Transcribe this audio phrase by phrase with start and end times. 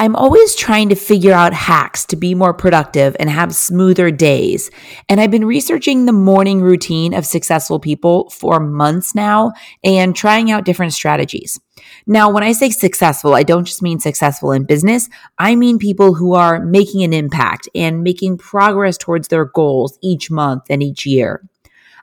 [0.00, 4.70] I'm always trying to figure out hacks to be more productive and have smoother days.
[5.08, 10.52] And I've been researching the morning routine of successful people for months now and trying
[10.52, 11.58] out different strategies.
[12.06, 15.08] Now, when I say successful, I don't just mean successful in business.
[15.36, 20.30] I mean people who are making an impact and making progress towards their goals each
[20.30, 21.42] month and each year.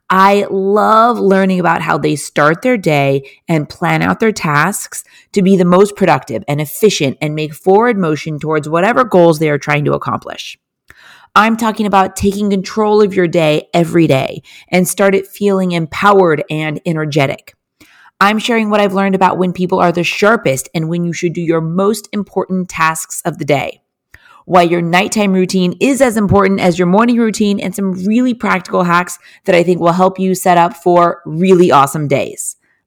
[0.09, 5.41] I love learning about how they start their day and plan out their tasks to
[5.41, 9.57] be the most productive and efficient and make forward motion towards whatever goals they are
[9.57, 10.59] trying to accomplish.
[11.33, 16.43] I'm talking about taking control of your day every day and start it feeling empowered
[16.49, 17.55] and energetic.
[18.21, 21.33] I'm sharing what I've learned about when people are the sharpest and when you should
[21.33, 23.81] do your most important tasks of the day
[24.45, 28.83] why your nighttime routine is as important as your morning routine, and some really practical
[28.83, 32.55] hacks that I think will help you set up for really awesome days.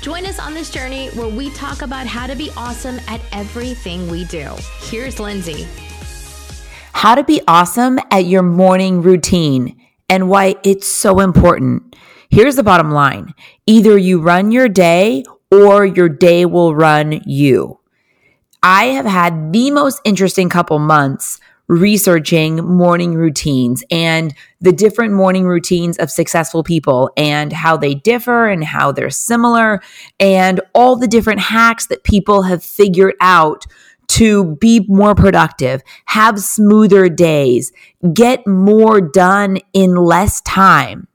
[0.00, 4.08] Join us on this journey where we talk about how to be awesome at everything
[4.08, 4.54] we do.
[4.78, 5.66] Here's Lindsay.
[6.92, 9.76] How to be awesome at your morning routine
[10.08, 11.96] and why it's so important.
[12.30, 13.34] Here's the bottom line
[13.66, 17.80] either you run your day or your day will run you.
[18.62, 25.46] I have had the most interesting couple months researching morning routines and the different morning
[25.46, 29.80] routines of successful people and how they differ and how they're similar
[30.18, 33.64] and all the different hacks that people have figured out
[34.08, 37.72] to be more productive, have smoother days,
[38.14, 41.06] get more done in less time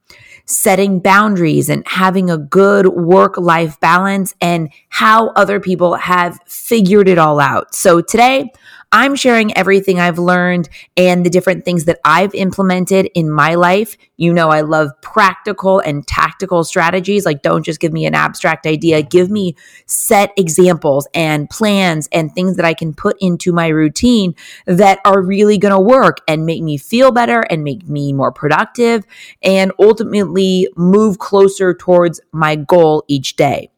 [0.45, 7.07] setting boundaries and having a good work life balance and how other people have figured
[7.07, 7.73] it all out.
[7.73, 8.51] So today,
[8.93, 13.97] I'm sharing everything I've learned and the different things that I've implemented in my life.
[14.17, 17.25] You know, I love practical and tactical strategies.
[17.25, 19.55] Like, don't just give me an abstract idea, give me
[19.87, 24.35] set examples and plans and things that I can put into my routine
[24.67, 28.31] that are really going to work and make me feel better and make me more
[28.31, 29.05] productive
[29.41, 33.71] and ultimately move closer towards my goal each day.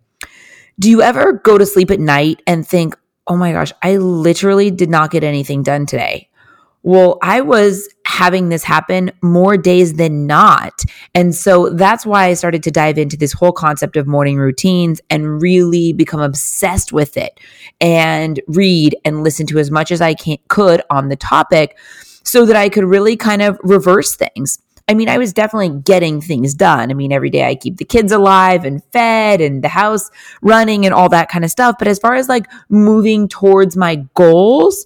[0.77, 2.97] Do you ever go to sleep at night and think,
[3.27, 6.29] oh my gosh, I literally did not get anything done today.
[6.83, 10.83] Well, I was having this happen more days than not.
[11.15, 15.01] And so that's why I started to dive into this whole concept of morning routines
[15.09, 17.39] and really become obsessed with it
[17.81, 21.75] and read and listen to as much as I can, could on the topic
[22.23, 24.59] so that I could really kind of reverse things.
[24.87, 26.91] I mean, I was definitely getting things done.
[26.91, 30.11] I mean, every day I keep the kids alive and fed and the house
[30.43, 31.77] running and all that kind of stuff.
[31.79, 34.85] But as far as like moving towards my goals,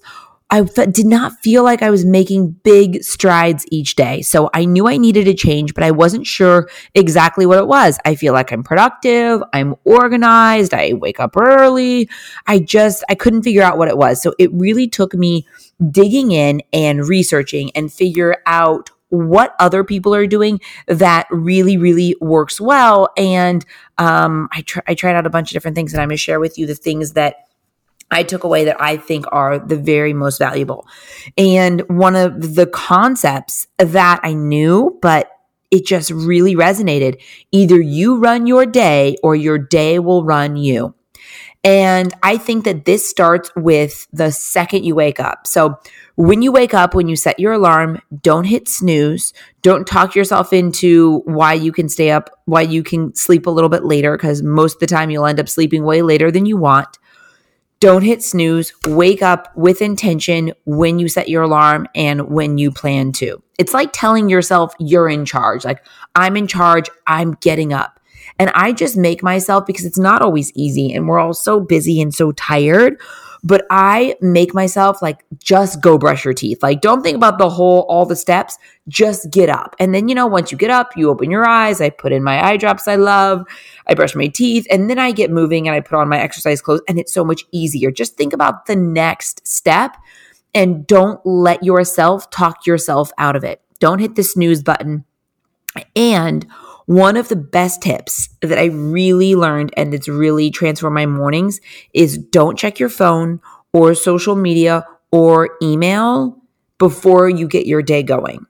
[0.52, 4.22] I did not feel like I was making big strides each day.
[4.22, 7.98] So I knew I needed a change, but I wasn't sure exactly what it was.
[8.04, 12.08] I feel like I'm productive, I'm organized, I wake up early.
[12.48, 14.20] I just, I couldn't figure out what it was.
[14.20, 15.46] So it really took me
[15.90, 22.16] digging in and researching and figure out what other people are doing that really, really
[22.20, 23.10] works well.
[23.16, 23.64] And
[23.98, 26.20] um, I, tr- I tried out a bunch of different things, and I'm going to
[26.22, 27.36] share with you the things that
[28.10, 30.86] I took away that I think are the very most valuable.
[31.38, 35.30] And one of the concepts that I knew, but
[35.70, 37.22] it just really resonated
[37.52, 40.94] either you run your day or your day will run you.
[41.62, 45.46] And I think that this starts with the second you wake up.
[45.46, 45.78] So
[46.20, 49.32] when you wake up, when you set your alarm, don't hit snooze.
[49.62, 53.70] Don't talk yourself into why you can stay up, why you can sleep a little
[53.70, 56.58] bit later, because most of the time you'll end up sleeping way later than you
[56.58, 56.98] want.
[57.80, 58.74] Don't hit snooze.
[58.86, 63.42] Wake up with intention when you set your alarm and when you plan to.
[63.58, 65.64] It's like telling yourself you're in charge.
[65.64, 65.82] Like,
[66.16, 66.90] I'm in charge.
[67.06, 67.98] I'm getting up.
[68.38, 71.98] And I just make myself because it's not always easy and we're all so busy
[72.02, 73.00] and so tired.
[73.42, 76.62] But I make myself like just go brush your teeth.
[76.62, 78.58] Like don't think about the whole all the steps.
[78.88, 79.74] Just get up.
[79.78, 82.22] And then you know once you get up, you open your eyes, I put in
[82.22, 83.46] my eye drops I love,
[83.86, 86.60] I brush my teeth, and then I get moving and I put on my exercise
[86.60, 87.90] clothes and it's so much easier.
[87.90, 89.96] Just think about the next step
[90.54, 93.62] and don't let yourself talk yourself out of it.
[93.78, 95.04] Don't hit the snooze button.
[95.96, 96.46] And
[96.90, 101.60] one of the best tips that I really learned and it's really transformed my mornings
[101.94, 103.40] is don't check your phone
[103.72, 106.36] or social media or email
[106.78, 108.44] before you get your day going.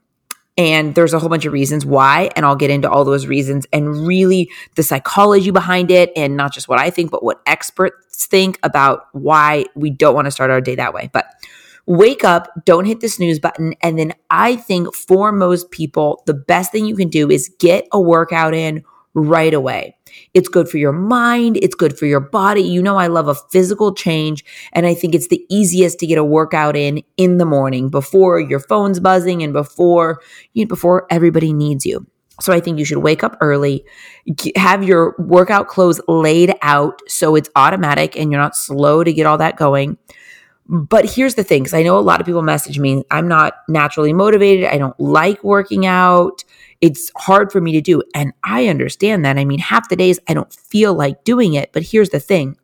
[0.57, 3.67] And there's a whole bunch of reasons why, and I'll get into all those reasons
[3.71, 8.25] and really the psychology behind it, and not just what I think, but what experts
[8.25, 11.11] think about why we don't want to start our day that way.
[11.13, 11.27] But
[11.85, 13.73] wake up, don't hit the snooze button.
[13.81, 17.87] And then I think for most people, the best thing you can do is get
[17.91, 18.83] a workout in
[19.13, 19.95] right away.
[20.33, 21.57] It's good for your mind.
[21.61, 22.61] It's good for your body.
[22.61, 24.45] You know, I love a physical change.
[24.73, 28.39] And I think it's the easiest to get a workout in in the morning before
[28.39, 30.21] your phone's buzzing and before,
[30.53, 32.05] you before everybody needs you.
[32.39, 33.85] So I think you should wake up early,
[34.55, 39.27] have your workout clothes laid out so it's automatic and you're not slow to get
[39.27, 39.97] all that going.
[40.67, 43.55] But here's the thing, because I know a lot of people message me, I'm not
[43.67, 44.65] naturally motivated.
[44.65, 46.43] I don't like working out
[46.81, 48.01] it's hard for me to do.
[48.13, 49.37] And I understand that.
[49.37, 51.71] I mean, half the days I don't feel like doing it.
[51.71, 52.57] But here's the thing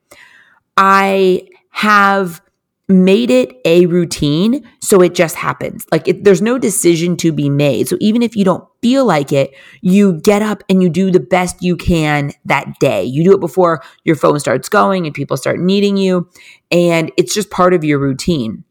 [0.76, 2.42] I have
[2.89, 5.86] made it a routine so it just happens.
[5.92, 7.88] Like it, there's no decision to be made.
[7.88, 11.19] So even if you don't feel like it you get up and you do the
[11.19, 13.04] best you can that day.
[13.04, 16.30] You do it before your phone starts going and people start needing you
[16.72, 18.63] and it's just part of your routine.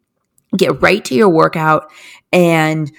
[0.57, 1.91] Get right to your workout
[2.33, 2.91] and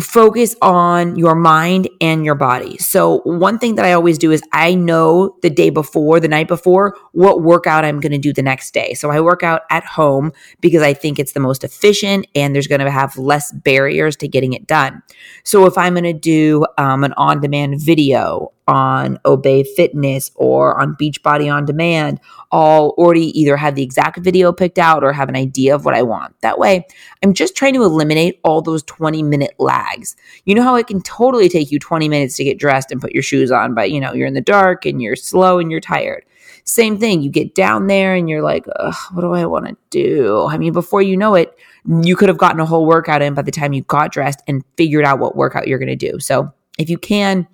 [0.00, 2.78] focus on your mind and your body.
[2.78, 6.48] So, one thing that I always do is I know the day before, the night
[6.48, 8.94] before, what workout I'm going to do the next day.
[8.94, 12.66] So, I work out at home because I think it's the most efficient and there's
[12.66, 15.02] going to have less barriers to getting it done.
[15.44, 20.80] So, if I'm going to do um, an on demand video on Obé Fitness or
[20.80, 22.20] on Beachbody On Demand,
[22.52, 25.94] I'll already either have the exact video picked out or have an idea of what
[25.94, 26.40] I want.
[26.40, 26.86] That way,
[27.22, 30.16] I'm just trying to eliminate all those 20 minute lags.
[30.44, 33.12] You know how it can totally take you 20 minutes to get dressed and put
[33.12, 35.80] your shoes on, but you know, you're in the dark and you're slow and you're
[35.80, 36.24] tired.
[36.64, 40.46] Same thing, you get down there and you're like, what do I want to do?
[40.46, 43.42] I mean, before you know it, you could have gotten a whole workout in by
[43.42, 46.18] the time you got dressed and figured out what workout you're going to do.
[46.18, 47.46] So, if you can,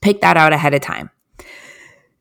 [0.00, 1.10] Pick that out ahead of time.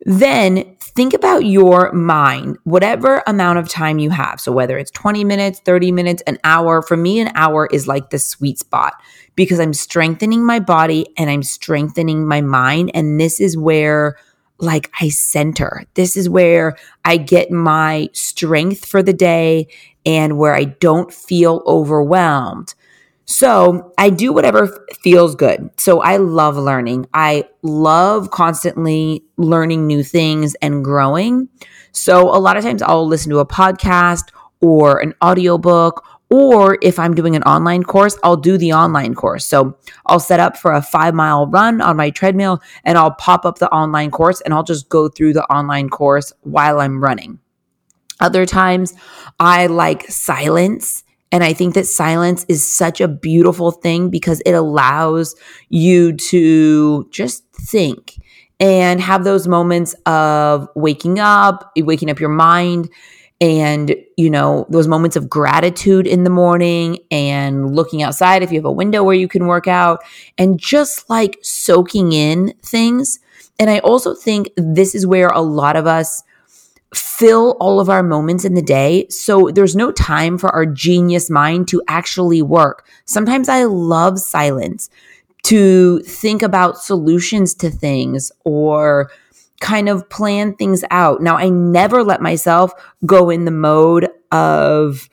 [0.03, 4.41] Then think about your mind, whatever amount of time you have.
[4.41, 8.09] So, whether it's 20 minutes, 30 minutes, an hour, for me, an hour is like
[8.09, 8.93] the sweet spot
[9.35, 12.91] because I'm strengthening my body and I'm strengthening my mind.
[12.93, 14.17] And this is where,
[14.57, 15.85] like, I center.
[15.93, 16.75] This is where
[17.05, 19.67] I get my strength for the day
[20.03, 22.73] and where I don't feel overwhelmed.
[23.31, 25.69] So I do whatever feels good.
[25.77, 27.07] So I love learning.
[27.13, 31.47] I love constantly learning new things and growing.
[31.93, 36.99] So a lot of times I'll listen to a podcast or an audiobook or if
[36.99, 39.45] I'm doing an online course, I'll do the online course.
[39.45, 39.77] So
[40.07, 43.59] I'll set up for a five mile run on my treadmill and I'll pop up
[43.59, 47.39] the online course and I'll just go through the online course while I'm running.
[48.19, 48.93] Other times
[49.39, 54.51] I like silence and I think that silence is such a beautiful thing because it
[54.51, 55.35] allows
[55.69, 58.17] you to just think
[58.59, 62.89] and have those moments of waking up, waking up your mind
[63.39, 68.59] and you know those moments of gratitude in the morning and looking outside if you
[68.59, 70.03] have a window where you can work out
[70.37, 73.19] and just like soaking in things.
[73.59, 76.23] And i also think this is where a lot of us
[76.93, 79.07] fill all of our moments in the day.
[79.09, 82.85] So there's no time for our genius mind to actually work.
[83.05, 84.89] Sometimes I love silence
[85.43, 89.09] to think about solutions to things or
[89.59, 91.21] kind of plan things out.
[91.21, 92.73] Now, I never let myself
[93.05, 95.07] go in the mode of,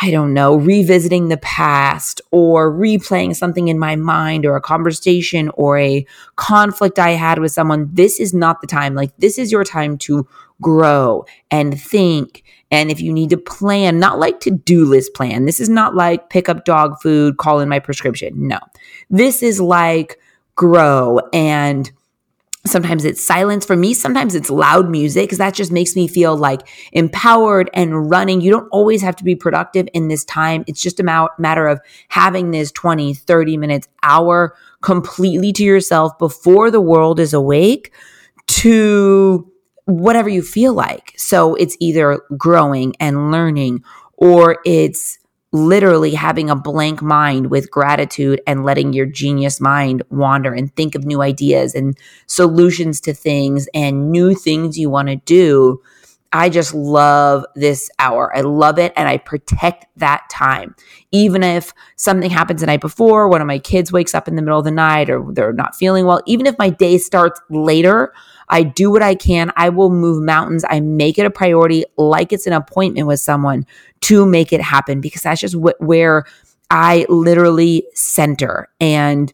[0.00, 5.48] I don't know, revisiting the past or replaying something in my mind or a conversation
[5.50, 6.06] or a
[6.36, 7.88] conflict I had with someone.
[7.92, 8.94] This is not the time.
[8.94, 10.26] Like, this is your time to
[10.60, 12.42] grow and think.
[12.70, 15.94] And if you need to plan, not like to do list plan, this is not
[15.94, 18.48] like pick up dog food, call in my prescription.
[18.48, 18.58] No,
[19.10, 20.18] this is like
[20.56, 21.90] grow and
[22.66, 23.92] Sometimes it's silence for me.
[23.92, 28.40] Sometimes it's loud music because that just makes me feel like empowered and running.
[28.40, 30.64] You don't always have to be productive in this time.
[30.66, 36.70] It's just a matter of having this 20, 30 minutes, hour completely to yourself before
[36.70, 37.92] the world is awake
[38.46, 39.50] to
[39.86, 41.12] whatever you feel like.
[41.16, 43.82] So it's either growing and learning
[44.16, 45.18] or it's
[45.52, 50.96] literally having a blank mind with gratitude and letting your genius mind wander and think
[50.96, 55.80] of new ideas and solutions to things and new things you want to do.
[56.32, 58.36] I just love this hour.
[58.36, 60.74] I love it and I protect that time.
[61.12, 64.42] Even if something happens the night before, one of my kids wakes up in the
[64.42, 68.12] middle of the night or they're not feeling well, even if my day starts later,
[68.48, 69.52] I do what I can.
[69.56, 70.64] I will move mountains.
[70.68, 73.66] I make it a priority like it's an appointment with someone
[74.02, 76.24] to make it happen because that's just wh- where
[76.70, 79.32] I literally center and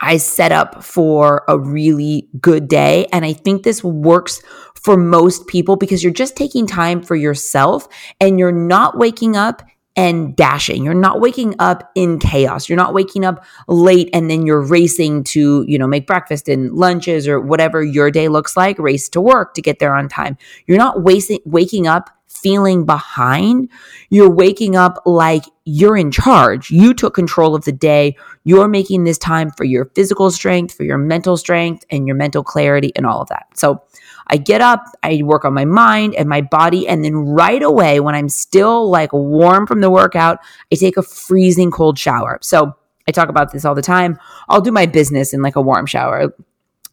[0.00, 3.06] I set up for a really good day.
[3.12, 4.42] And I think this works
[4.74, 7.86] for most people because you're just taking time for yourself
[8.20, 9.62] and you're not waking up
[9.96, 10.84] and dashing.
[10.84, 12.68] You're not waking up in chaos.
[12.68, 16.72] You're not waking up late and then you're racing to, you know, make breakfast and
[16.72, 20.38] lunches or whatever your day looks like, race to work to get there on time.
[20.66, 23.68] You're not wasting waking up feeling behind.
[24.10, 26.70] You're waking up like you're in charge.
[26.70, 28.16] You took control of the day.
[28.44, 32.42] You're making this time for your physical strength, for your mental strength and your mental
[32.42, 33.46] clarity and all of that.
[33.54, 33.82] So
[34.28, 36.86] I get up, I work on my mind and my body.
[36.88, 40.38] And then right away, when I'm still like warm from the workout,
[40.72, 42.38] I take a freezing cold shower.
[42.42, 42.76] So
[43.08, 44.18] I talk about this all the time.
[44.48, 46.34] I'll do my business in like a warm shower,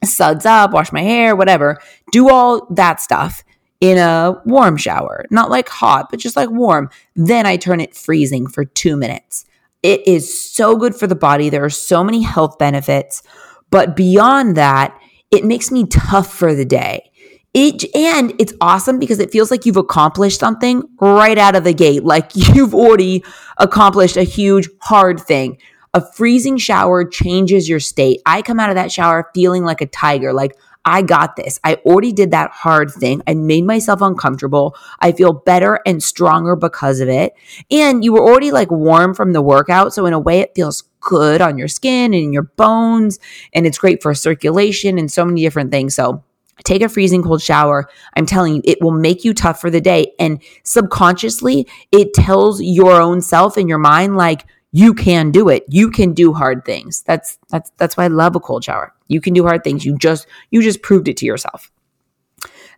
[0.03, 1.79] suds up, wash my hair, whatever,
[2.11, 3.43] do all that stuff
[3.81, 6.89] in a warm shower, not like hot, but just like warm.
[7.15, 9.45] Then I turn it freezing for two minutes.
[9.81, 11.49] It is so good for the body.
[11.49, 13.23] There are so many health benefits.
[13.69, 14.99] But beyond that,
[15.31, 17.08] it makes me tough for the day.
[17.53, 21.73] It, and it's awesome because it feels like you've accomplished something right out of the
[21.73, 22.03] gate.
[22.09, 23.23] Like you've already
[23.57, 25.57] accomplished a huge, hard thing.
[25.93, 28.21] A freezing shower changes your state.
[28.25, 31.59] I come out of that shower feeling like a tiger, like I got this.
[31.63, 33.21] I already did that hard thing.
[33.27, 34.75] I made myself uncomfortable.
[34.99, 37.33] I feel better and stronger because of it.
[37.69, 39.93] And you were already like warm from the workout.
[39.93, 43.19] So, in a way, it feels good on your skin and your bones.
[43.53, 45.95] And it's great for circulation and so many different things.
[45.95, 46.23] So,
[46.63, 47.89] take a freezing cold shower.
[48.15, 50.13] I'm telling you, it will make you tough for the day.
[50.19, 55.63] And subconsciously, it tells your own self and your mind, like, you can do it.
[55.67, 57.01] You can do hard things.
[57.01, 58.93] That's that's that's why I love a cold shower.
[59.07, 59.83] You can do hard things.
[59.83, 61.71] You just you just proved it to yourself.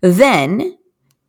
[0.02, 0.78] Then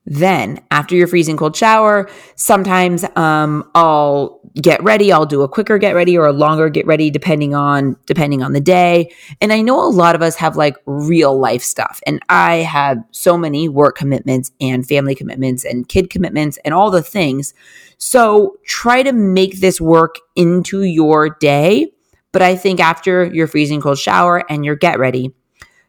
[0.04, 5.12] then, after your freezing cold shower, sometimes um, I'll get ready.
[5.12, 8.52] I'll do a quicker get ready or a longer get ready, depending on depending on
[8.52, 9.12] the day.
[9.40, 12.98] And I know a lot of us have like real life stuff, and I have
[13.12, 17.54] so many work commitments and family commitments and kid commitments and all the things.
[17.98, 21.92] So try to make this work into your day.
[22.32, 25.32] But I think after your freezing cold shower and your get ready,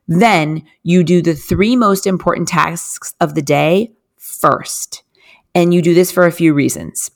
[0.08, 3.94] then you do the three most important tasks of the day
[4.44, 5.04] first.
[5.56, 7.10] And you do this for a few reasons.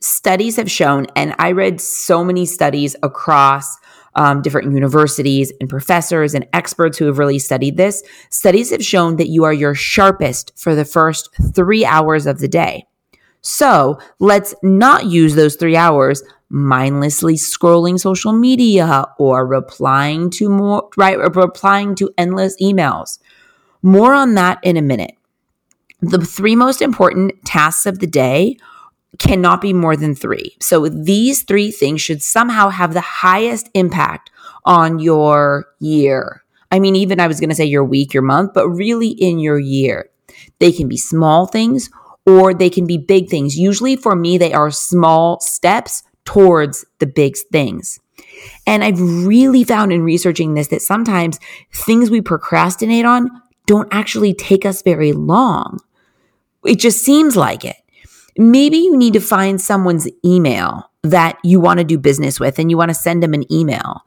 [0.00, 3.76] Studies have shown, and I read so many studies across
[4.14, 8.02] um, different universities and professors and experts who have really studied this.
[8.30, 12.48] Studies have shown that you are your sharpest for the first three hours of the
[12.48, 12.86] day.
[13.42, 20.88] So let's not use those three hours mindlessly scrolling social media or replying to more,
[20.96, 21.18] right?
[21.18, 23.18] Or replying to endless emails.
[23.82, 25.16] More on that in a minute
[26.02, 28.56] the three most important tasks of the day
[29.18, 30.56] cannot be more than three.
[30.60, 34.30] So these three things should somehow have the highest impact
[34.64, 36.42] on your year.
[36.70, 39.38] I mean, even I was going to say your week, your month, but really in
[39.38, 40.08] your year.
[40.58, 41.90] They can be small things
[42.26, 43.58] or they can be big things.
[43.58, 47.98] Usually for me, they are small steps towards the big things.
[48.66, 51.40] And I've really found in researching this that sometimes
[51.72, 53.28] things we procrastinate on
[53.66, 55.78] don't actually take us very long.
[56.64, 57.76] It just seems like it.
[58.36, 62.70] Maybe you need to find someone's email that you want to do business with and
[62.70, 64.02] you want to send them an email.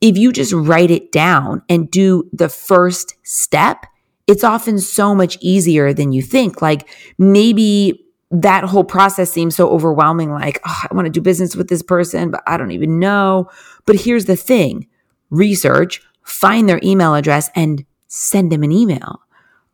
[0.00, 3.86] If you just write it down and do the first step,
[4.26, 6.60] it's often so much easier than you think.
[6.60, 10.30] Like maybe that whole process seems so overwhelming.
[10.30, 13.48] Like, oh, I want to do business with this person, but I don't even know.
[13.84, 14.88] But here's the thing
[15.30, 19.20] research, find their email address, and send them an email.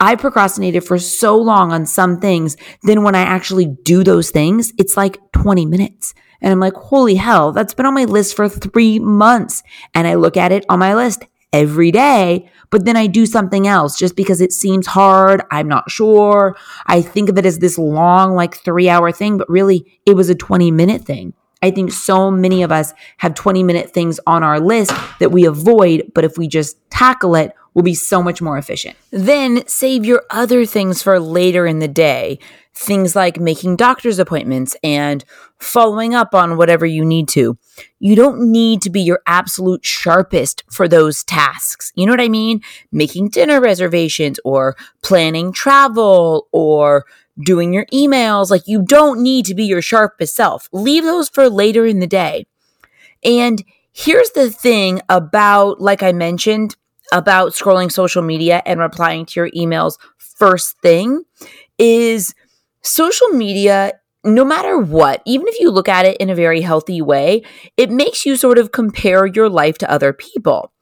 [0.02, 2.56] I procrastinated for so long on some things.
[2.82, 6.12] Then when I actually do those things, it's like 20 minutes.
[6.40, 9.62] And I'm like, holy hell, that's been on my list for three months.
[9.94, 13.68] And I look at it on my list every day, but then I do something
[13.68, 15.40] else just because it seems hard.
[15.52, 16.56] I'm not sure.
[16.86, 20.28] I think of it as this long, like three hour thing, but really it was
[20.28, 21.32] a 20 minute thing.
[21.62, 24.90] I think so many of us have 20 minute things on our list
[25.20, 28.96] that we avoid, but if we just tackle it, will be so much more efficient.
[29.10, 32.38] Then save your other things for later in the day.
[32.74, 35.24] Things like making doctor's appointments and
[35.58, 37.58] following up on whatever you need to.
[37.98, 41.92] You don't need to be your absolute sharpest for those tasks.
[41.94, 42.62] You know what I mean?
[42.90, 47.04] Making dinner reservations or planning travel or
[47.38, 48.50] doing your emails.
[48.50, 50.68] Like you don't need to be your sharpest self.
[50.72, 52.46] Leave those for later in the day.
[53.22, 53.62] And
[53.92, 56.76] here's the thing about, like I mentioned,
[57.12, 61.22] about scrolling social media and replying to your emails first thing
[61.78, 62.34] is
[62.82, 63.92] social media
[64.24, 67.42] no matter what, even if you look at it in a very healthy way,
[67.76, 70.72] it makes you sort of compare your life to other people.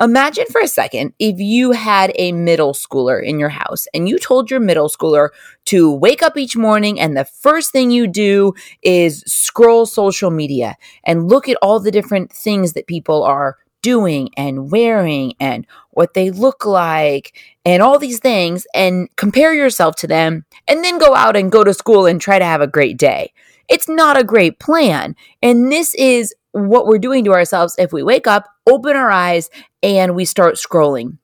[0.00, 4.18] Imagine for a second if you had a middle schooler in your house and you
[4.18, 5.28] told your middle schooler
[5.66, 10.76] to wake up each morning and the first thing you do is scroll social media
[11.04, 16.14] and look at all the different things that people are doing and wearing and what
[16.14, 21.14] they look like and all these things and compare yourself to them and then go
[21.14, 23.32] out and go to school and try to have a great day.
[23.68, 25.14] It's not a great plan.
[25.42, 29.48] And this is what we're doing to ourselves if we wake up, open our eyes,
[29.82, 31.18] and we start scrolling.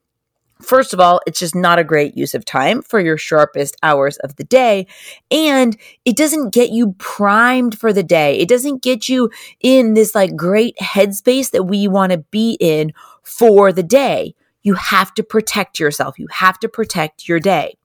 [0.63, 4.17] First of all, it's just not a great use of time for your sharpest hours
[4.19, 4.87] of the day.
[5.31, 8.39] And it doesn't get you primed for the day.
[8.39, 12.93] It doesn't get you in this like great headspace that we want to be in
[13.23, 14.35] for the day.
[14.63, 16.19] You have to protect yourself.
[16.19, 17.77] You have to protect your day.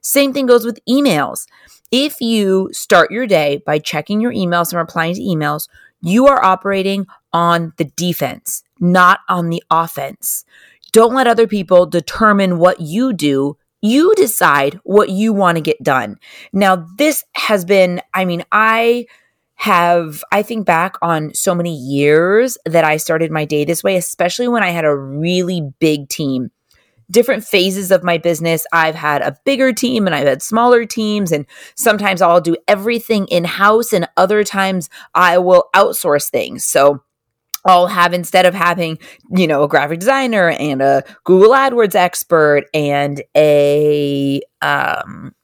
[0.00, 1.46] Same thing goes with emails.
[1.90, 5.68] If you start your day by checking your emails and replying to emails,
[6.00, 10.44] you are operating on the defense, not on the offense.
[10.94, 13.56] Don't let other people determine what you do.
[13.82, 16.18] You decide what you want to get done.
[16.52, 19.06] Now, this has been, I mean, I
[19.56, 23.96] have, I think back on so many years that I started my day this way,
[23.96, 26.52] especially when I had a really big team
[27.10, 28.66] different phases of my business.
[28.72, 31.32] I've had a bigger team and I've had smaller teams.
[31.32, 36.64] And sometimes I'll do everything in house, and other times I will outsource things.
[36.64, 37.02] So
[37.64, 38.98] I'll have instead of having,
[39.30, 45.34] you know, a graphic designer and a Google AdWords expert and a um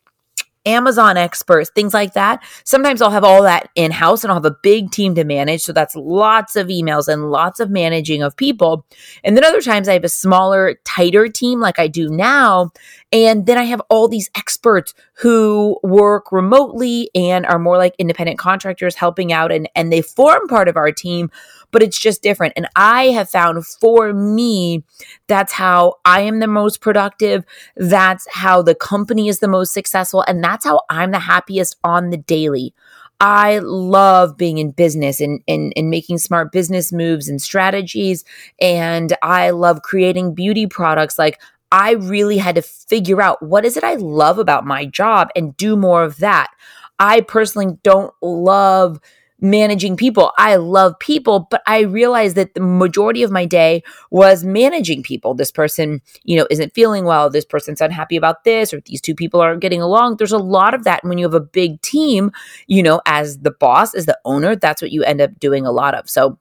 [0.67, 2.43] Amazon experts, things like that.
[2.65, 5.63] Sometimes I'll have all that in house and I'll have a big team to manage.
[5.63, 8.85] So that's lots of emails and lots of managing of people.
[9.25, 12.71] And then other times I have a smaller, tighter team like I do now.
[13.11, 18.39] And then I have all these experts who work remotely and are more like independent
[18.39, 21.31] contractors helping out and, and they form part of our team
[21.71, 22.55] but it's just different.
[22.57, 24.85] And I have found for me,
[25.27, 27.45] that's how I am the most productive.
[27.77, 30.25] That's how the company is the most successful.
[30.27, 32.75] And that's how I'm the happiest on the daily.
[33.21, 38.25] I love being in business and, and, and making smart business moves and strategies.
[38.61, 41.19] And I love creating beauty products.
[41.19, 45.29] Like I really had to figure out what is it I love about my job
[45.37, 46.51] and do more of that.
[46.99, 49.01] I personally don't love
[49.41, 50.33] managing people.
[50.39, 55.35] I love people, but I realized that the majority of my day was managing people.
[55.35, 57.31] This person, you know, isn't feeling well.
[57.31, 60.17] This person's unhappy about this, or these two people aren't getting along.
[60.17, 61.03] There's a lot of that.
[61.03, 62.33] And when you have a big team,
[62.67, 65.73] you know, as the boss, as the owner, that's what you end up doing a
[65.73, 66.09] lot of.
[66.09, 66.39] So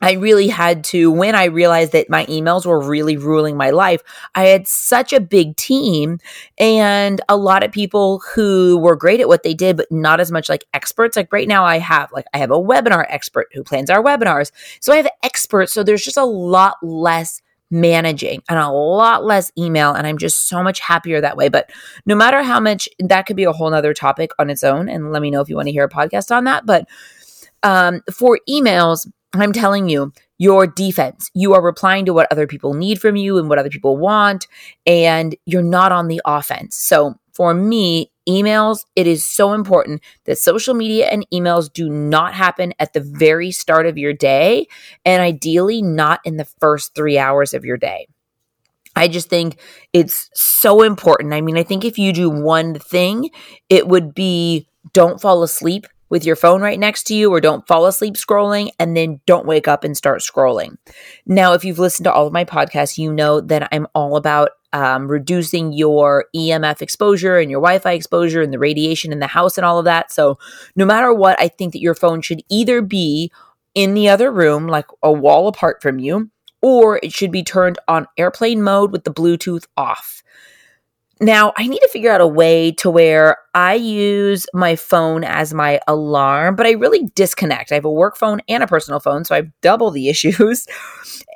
[0.00, 4.02] I really had to, when I realized that my emails were really ruling my life,
[4.34, 6.18] I had such a big team
[6.58, 10.32] and a lot of people who were great at what they did, but not as
[10.32, 11.16] much like experts.
[11.16, 14.52] Like right now, I have, like, I have a webinar expert who plans our webinars.
[14.80, 15.72] So I have experts.
[15.72, 19.92] So there's just a lot less managing and a lot less email.
[19.92, 21.48] And I'm just so much happier that way.
[21.48, 21.70] But
[22.06, 24.88] no matter how much, that could be a whole nother topic on its own.
[24.88, 26.66] And let me know if you want to hear a podcast on that.
[26.66, 26.88] But
[27.62, 31.30] um, for emails, I'm telling you, your defense.
[31.34, 34.46] You are replying to what other people need from you and what other people want,
[34.86, 36.76] and you're not on the offense.
[36.76, 42.34] So for me, emails, it is so important that social media and emails do not
[42.34, 44.66] happen at the very start of your day,
[45.04, 48.08] and ideally not in the first three hours of your day.
[48.96, 49.60] I just think
[49.92, 51.32] it's so important.
[51.32, 53.30] I mean, I think if you do one thing,
[53.68, 57.66] it would be don't fall asleep with your phone right next to you or don't
[57.66, 60.76] fall asleep scrolling and then don't wake up and start scrolling.
[61.24, 64.50] Now, if you've listened to all of my podcasts, you know that I'm all about
[64.72, 69.26] um, reducing your EMF exposure and your Wi Fi exposure and the radiation in the
[69.26, 70.12] house and all of that.
[70.12, 70.38] So,
[70.76, 73.32] no matter what, I think that your phone should either be
[73.74, 76.30] in the other room, like a wall apart from you,
[76.62, 80.19] or it should be turned on airplane mode with the Bluetooth off.
[81.22, 85.52] Now, I need to figure out a way to where I use my phone as
[85.52, 87.72] my alarm, but I really disconnect.
[87.72, 90.66] I have a work phone and a personal phone, so I have double the issues.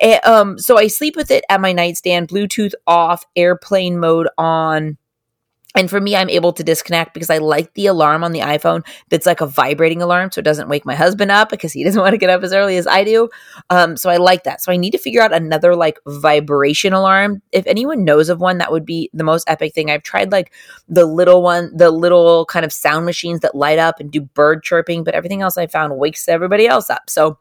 [0.01, 4.97] and, um, so I sleep with it at my nightstand, Bluetooth off, airplane mode on.
[5.75, 8.85] And for me, I'm able to disconnect because I like the alarm on the iPhone
[9.09, 10.31] that's like a vibrating alarm.
[10.31, 12.53] So it doesn't wake my husband up because he doesn't want to get up as
[12.53, 13.29] early as I do.
[13.69, 14.61] Um, so I like that.
[14.61, 17.41] So I need to figure out another like vibration alarm.
[17.51, 19.91] If anyone knows of one, that would be the most epic thing.
[19.91, 20.53] I've tried like
[20.87, 24.63] the little one, the little kind of sound machines that light up and do bird
[24.63, 27.09] chirping, but everything else I found wakes everybody else up.
[27.09, 27.37] So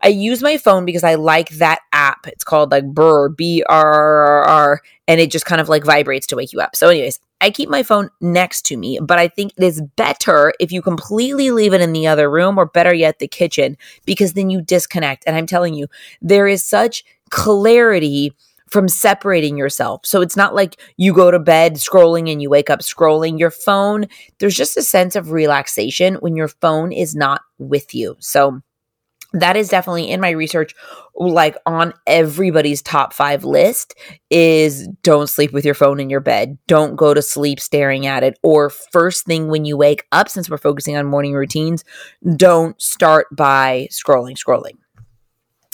[0.00, 2.26] I use my phone because I like that app.
[2.26, 6.26] It's called like Brrr, B R R R, and it just kind of like vibrates
[6.28, 6.76] to wake you up.
[6.76, 10.52] So, anyways, I keep my phone next to me, but I think it is better
[10.60, 14.32] if you completely leave it in the other room or better yet, the kitchen, because
[14.32, 15.24] then you disconnect.
[15.26, 15.88] And I'm telling you,
[16.20, 18.32] there is such clarity
[18.68, 20.02] from separating yourself.
[20.04, 23.50] So it's not like you go to bed scrolling and you wake up scrolling your
[23.50, 24.06] phone.
[24.38, 28.16] There's just a sense of relaxation when your phone is not with you.
[28.18, 28.60] So
[29.32, 30.74] that is definitely in my research
[31.14, 33.94] like on everybody's top 5 list
[34.30, 36.58] is don't sleep with your phone in your bed.
[36.66, 38.38] Don't go to sleep staring at it.
[38.42, 41.84] Or first thing when you wake up since we're focusing on morning routines
[42.36, 44.78] don't start by scrolling scrolling.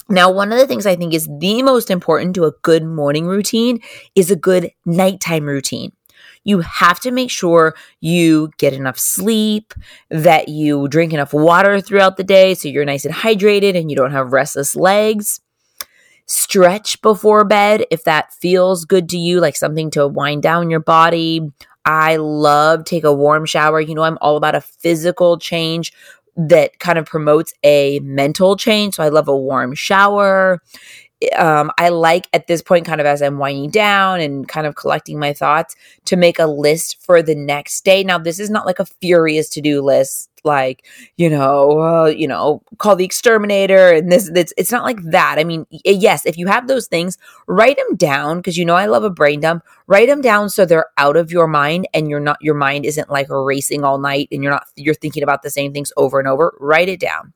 [0.08, 3.26] Now, one of the things I think is the most important to a good morning
[3.26, 3.80] routine
[4.14, 5.92] is a good nighttime routine.
[6.44, 9.74] You have to make sure you get enough sleep,
[10.10, 13.96] that you drink enough water throughout the day so you're nice and hydrated and you
[13.96, 15.40] don't have restless legs.
[16.26, 20.80] Stretch before bed if that feels good to you, like something to wind down your
[20.80, 21.40] body.
[21.84, 23.80] I love take a warm shower.
[23.80, 25.92] You know, I'm all about a physical change
[26.36, 28.94] that kind of promotes a mental change.
[28.96, 30.60] So I love a warm shower.
[31.32, 34.76] Um, I like at this point, kind of as I'm winding down and kind of
[34.76, 35.74] collecting my thoughts,
[36.06, 38.04] to make a list for the next day.
[38.04, 40.84] Now, this is not like a furious to do list like
[41.16, 45.36] you know uh, you know call the exterminator and this it's, it's not like that.
[45.38, 48.86] I mean yes if you have those things write them down because you know i
[48.86, 49.64] love a brain dump.
[49.86, 53.10] Write them down so they're out of your mind and you're not your mind isn't
[53.10, 56.28] like racing all night and you're not you're thinking about the same things over and
[56.28, 56.54] over.
[56.60, 57.32] Write it down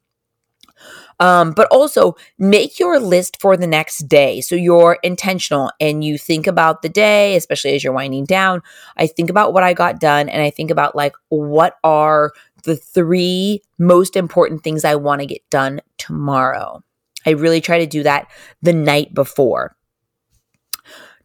[1.21, 4.41] um, but also make your list for the next day.
[4.41, 8.63] So you're intentional and you think about the day, especially as you're winding down.
[8.97, 12.33] I think about what I got done and I think about like what are
[12.65, 16.83] the three most important things I want to get done tomorrow.
[17.27, 18.31] I really try to do that
[18.63, 19.77] the night before.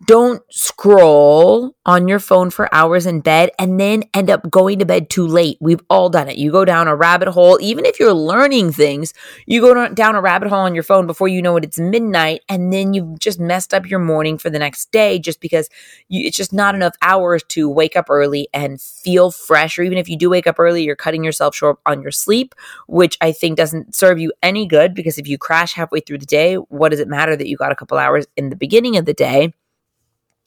[0.05, 4.85] Don't scroll on your phone for hours in bed and then end up going to
[4.85, 5.57] bed too late.
[5.61, 6.37] We've all done it.
[6.37, 9.13] You go down a rabbit hole, even if you're learning things,
[9.45, 12.41] you go down a rabbit hole on your phone before you know it, it's midnight,
[12.49, 15.69] and then you've just messed up your morning for the next day just because
[16.09, 19.77] you, it's just not enough hours to wake up early and feel fresh.
[19.77, 22.55] Or even if you do wake up early, you're cutting yourself short on your sleep,
[22.87, 26.25] which I think doesn't serve you any good because if you crash halfway through the
[26.25, 29.05] day, what does it matter that you got a couple hours in the beginning of
[29.05, 29.53] the day?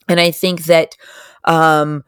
[0.07, 0.95] And I think that
[1.43, 2.03] um,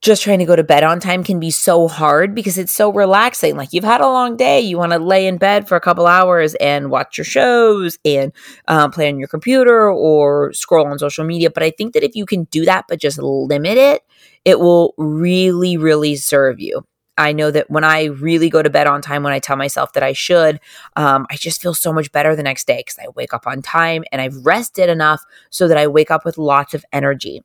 [0.00, 2.92] just trying to go to bed on time can be so hard because it's so
[2.92, 3.56] relaxing.
[3.56, 6.06] Like you've had a long day, you want to lay in bed for a couple
[6.06, 8.32] hours and watch your shows and
[8.68, 11.50] uh, play on your computer or scroll on social media.
[11.50, 14.02] But I think that if you can do that, but just limit it,
[14.44, 16.84] it will really, really serve you.
[17.18, 19.92] I know that when I really go to bed on time, when I tell myself
[19.92, 20.60] that I should,
[20.96, 23.60] um, I just feel so much better the next day because I wake up on
[23.60, 27.42] time and I've rested enough so that I wake up with lots of energy.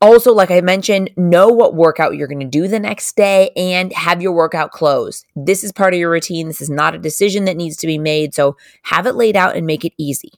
[0.00, 3.92] Also, like I mentioned, know what workout you're going to do the next day and
[3.94, 5.24] have your workout clothes.
[5.34, 6.48] This is part of your routine.
[6.48, 8.34] This is not a decision that needs to be made.
[8.34, 10.32] So have it laid out and make it easy.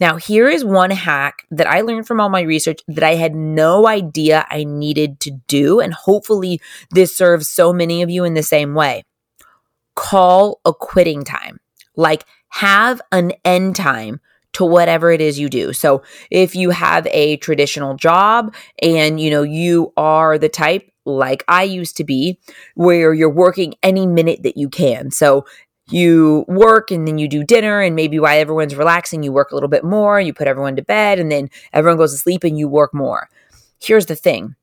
[0.00, 3.34] Now, here is one hack that I learned from all my research that I had
[3.34, 5.80] no idea I needed to do.
[5.80, 9.04] And hopefully, this serves so many of you in the same way.
[9.94, 11.60] Call a quitting time,
[11.96, 14.20] like have an end time
[14.54, 15.72] to whatever it is you do.
[15.72, 21.44] So if you have a traditional job and you know you are the type like
[21.48, 22.38] I used to be
[22.74, 25.10] where you're working any minute that you can.
[25.10, 25.44] So
[25.90, 29.54] you work and then you do dinner and maybe while everyone's relaxing you work a
[29.54, 32.58] little bit more you put everyone to bed and then everyone goes to sleep and
[32.58, 33.28] you work more.
[33.80, 34.54] Here's the thing.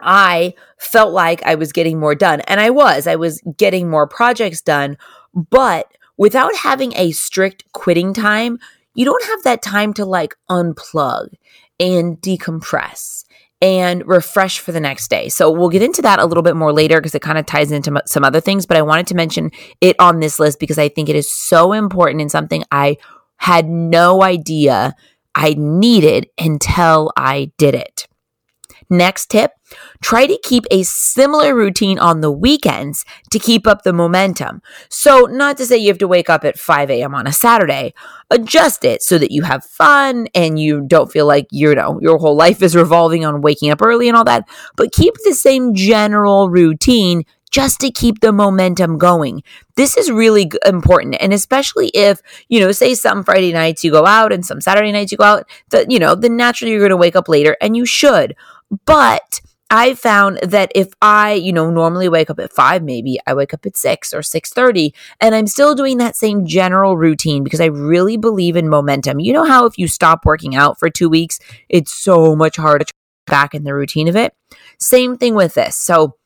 [0.00, 3.06] I felt like i was getting more done and i was.
[3.06, 4.96] I was getting more projects done
[5.32, 8.58] but without having a strict quitting time
[8.94, 11.28] you don't have that time to like unplug
[11.78, 13.24] and decompress
[13.62, 15.28] and refresh for the next day.
[15.28, 17.70] So we'll get into that a little bit more later because it kind of ties
[17.70, 20.88] into some other things, but I wanted to mention it on this list because I
[20.88, 22.96] think it is so important and something I
[23.36, 24.94] had no idea
[25.34, 28.08] I needed until I did it.
[28.90, 29.52] Next tip
[30.02, 34.60] try to keep a similar routine on the weekends to keep up the momentum.
[34.88, 37.14] So, not to say you have to wake up at 5 a.m.
[37.14, 37.94] on a Saturday,
[38.30, 42.18] adjust it so that you have fun and you don't feel like you know your
[42.18, 45.74] whole life is revolving on waking up early and all that, but keep the same
[45.74, 49.42] general routine just to keep the momentum going.
[49.76, 51.16] This is really important.
[51.20, 54.90] And especially if, you know, say some Friday nights you go out and some Saturday
[54.90, 57.56] nights you go out, that, you know, then naturally you're going to wake up later
[57.60, 58.34] and you should.
[58.86, 63.32] But I found that if I, you know, normally wake up at 5 maybe, I
[63.32, 67.60] wake up at 6 or 6:30 and I'm still doing that same general routine because
[67.60, 69.18] I really believe in momentum.
[69.18, 71.38] You know how if you stop working out for 2 weeks,
[71.70, 72.92] it's so much harder to
[73.26, 74.34] back in the routine of it.
[74.78, 75.76] Same thing with this.
[75.76, 76.16] So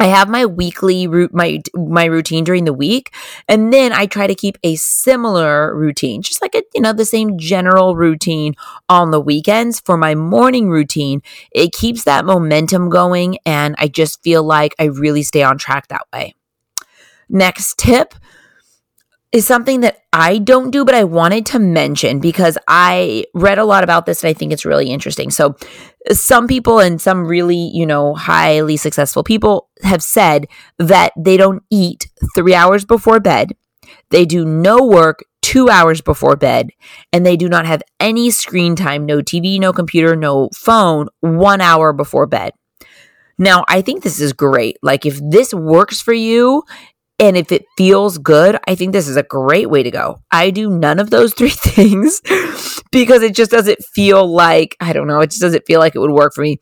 [0.00, 3.12] I have my weekly route, my my routine during the week,
[3.46, 7.04] and then I try to keep a similar routine, just like a you know the
[7.04, 8.54] same general routine
[8.88, 11.20] on the weekends for my morning routine.
[11.52, 15.88] It keeps that momentum going, and I just feel like I really stay on track
[15.88, 16.34] that way.
[17.28, 18.14] Next tip
[19.32, 23.64] is something that I don't do, but I wanted to mention because I read a
[23.64, 25.30] lot about this and I think it's really interesting.
[25.30, 25.56] So,
[26.10, 30.46] some people and some really, you know, highly successful people have said
[30.78, 33.52] that they don't eat three hours before bed,
[34.10, 36.70] they do no work two hours before bed,
[37.12, 41.60] and they do not have any screen time no TV, no computer, no phone one
[41.60, 42.52] hour before bed.
[43.38, 44.76] Now, I think this is great.
[44.82, 46.64] Like, if this works for you
[47.20, 50.22] and if it feels good, I think this is a great way to go.
[50.32, 52.22] I do none of those three things
[52.90, 56.00] because it just doesn't feel like, I don't know, it just doesn't feel like it
[56.00, 56.58] would work for me.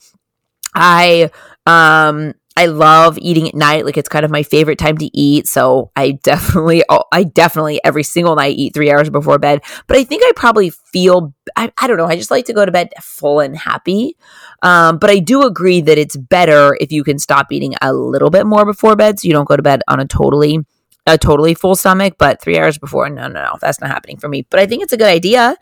[0.75, 1.31] I
[1.65, 3.85] um I love eating at night.
[3.85, 5.47] Like it's kind of my favorite time to eat.
[5.47, 9.63] So I definitely, oh, I definitely every single night eat three hours before bed.
[9.87, 12.07] But I think I probably feel, I, I don't know.
[12.07, 14.17] I just like to go to bed full and happy.
[14.63, 18.31] Um, but I do agree that it's better if you can stop eating a little
[18.31, 20.61] bit more before bed, so you don't go to bed on a totally
[21.07, 24.29] a totally full stomach, but three hours before, no, no, no, that's not happening for
[24.29, 24.47] me.
[24.51, 25.57] But I think it's a good idea.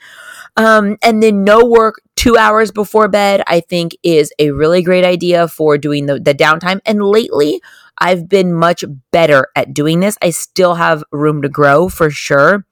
[0.56, 5.04] Um, and then no work two hours before bed, I think is a really great
[5.04, 6.80] idea for doing the, the downtime.
[6.84, 7.60] And lately,
[7.98, 10.18] I've been much better at doing this.
[10.20, 12.66] I still have room to grow for sure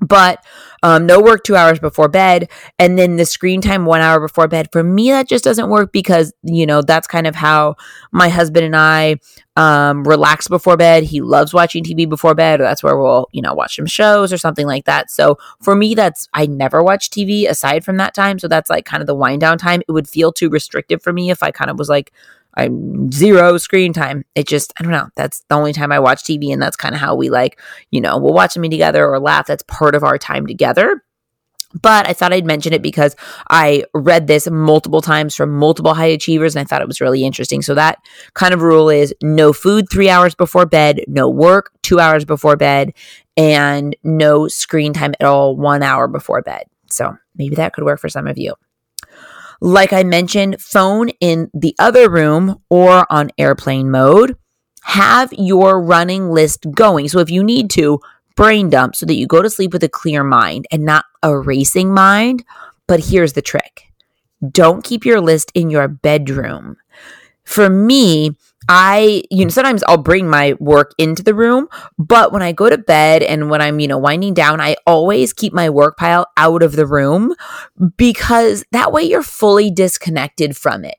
[0.00, 0.44] but
[0.82, 4.46] um, no work two hours before bed and then the screen time one hour before
[4.46, 7.74] bed for me that just doesn't work because you know that's kind of how
[8.12, 9.16] my husband and i
[9.58, 11.02] um, relax before bed.
[11.02, 14.32] He loves watching tv before bed or that's where we'll you know watch some shows
[14.32, 15.10] or something like that.
[15.10, 18.38] So for me that's i never watch tv aside from that time.
[18.38, 19.82] So that's like kind of the wind down time.
[19.88, 22.12] It would feel too restrictive for me if i kind of was like
[22.58, 24.24] I'm zero screen time.
[24.34, 25.08] It just, I don't know.
[25.14, 26.52] That's the only time I watch TV.
[26.52, 29.46] And that's kind of how we like, you know, we'll watch something together or laugh.
[29.46, 31.02] That's part of our time together.
[31.82, 33.14] But I thought I'd mention it because
[33.50, 37.24] I read this multiple times from multiple high achievers and I thought it was really
[37.24, 37.60] interesting.
[37.60, 37.98] So, that
[38.32, 42.56] kind of rule is no food three hours before bed, no work two hours before
[42.56, 42.94] bed,
[43.36, 46.62] and no screen time at all one hour before bed.
[46.90, 48.54] So, maybe that could work for some of you.
[49.60, 54.36] Like I mentioned, phone in the other room or on airplane mode.
[54.82, 57.08] Have your running list going.
[57.08, 58.00] So if you need to,
[58.36, 61.36] brain dump so that you go to sleep with a clear mind and not a
[61.36, 62.44] racing mind.
[62.86, 63.82] But here's the trick
[64.52, 66.76] don't keep your list in your bedroom.
[67.42, 68.36] For me,
[68.68, 72.68] I, you know, sometimes I'll bring my work into the room, but when I go
[72.68, 76.26] to bed and when I'm, you know, winding down, I always keep my work pile
[76.36, 77.34] out of the room
[77.96, 80.96] because that way you're fully disconnected from it.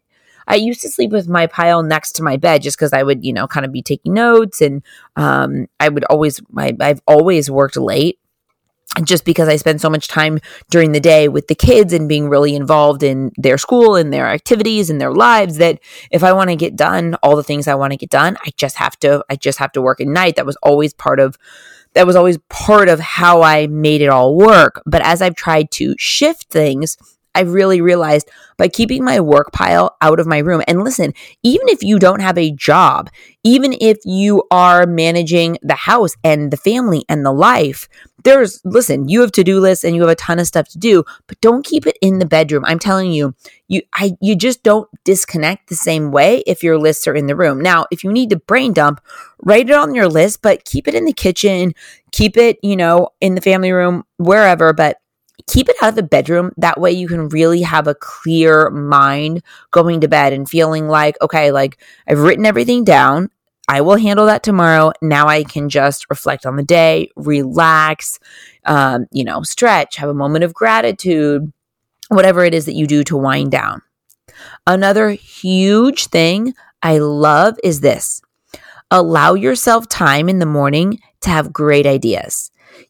[0.48, 3.24] I used to sleep with my pile next to my bed just because I would,
[3.24, 4.82] you know, kind of be taking notes and
[5.16, 8.19] um, I would always, I, I've always worked late
[9.04, 12.28] just because I spend so much time during the day with the kids and being
[12.28, 15.80] really involved in their school and their activities and their lives that
[16.12, 18.52] if I want to get done all the things I want to get done, I
[18.58, 20.36] just have to I just have to work at night.
[20.36, 21.38] That was always part of
[21.94, 24.82] that was always part of how I made it all work.
[24.86, 26.98] But as I've tried to shift things,
[27.40, 30.62] I've really realized by keeping my work pile out of my room.
[30.68, 33.10] And listen, even if you don't have a job,
[33.46, 37.88] even if you are managing the house and the family and the life,
[38.26, 41.06] there's listen, you have to-do lists and you have a ton of stuff to do,
[41.28, 42.66] but don't keep it in the bedroom.
[42.66, 43.34] I'm telling you,
[43.70, 47.38] you I you just don't disconnect the same way if your lists are in the
[47.38, 47.62] room.
[47.62, 49.00] Now, if you need to brain dump,
[49.42, 51.74] write it on your list, but keep it in the kitchen,
[52.12, 54.98] keep it, you know, in the family room, wherever, but
[55.48, 56.52] keep it out of the bedroom.
[56.58, 61.16] That way you can really have a clear mind going to bed and feeling like,
[61.22, 63.30] okay, like I've written everything down.
[63.68, 64.94] I will handle that tomorrow.
[65.02, 68.20] Now I can just reflect on the day, relax,
[68.66, 71.54] um, you know, stretch, have a moment of gratitude,
[72.08, 73.82] whatever it is that you do to wind down.
[74.66, 78.22] Another huge thing I love is this
[78.92, 82.50] allow yourself time in the morning to have great ideas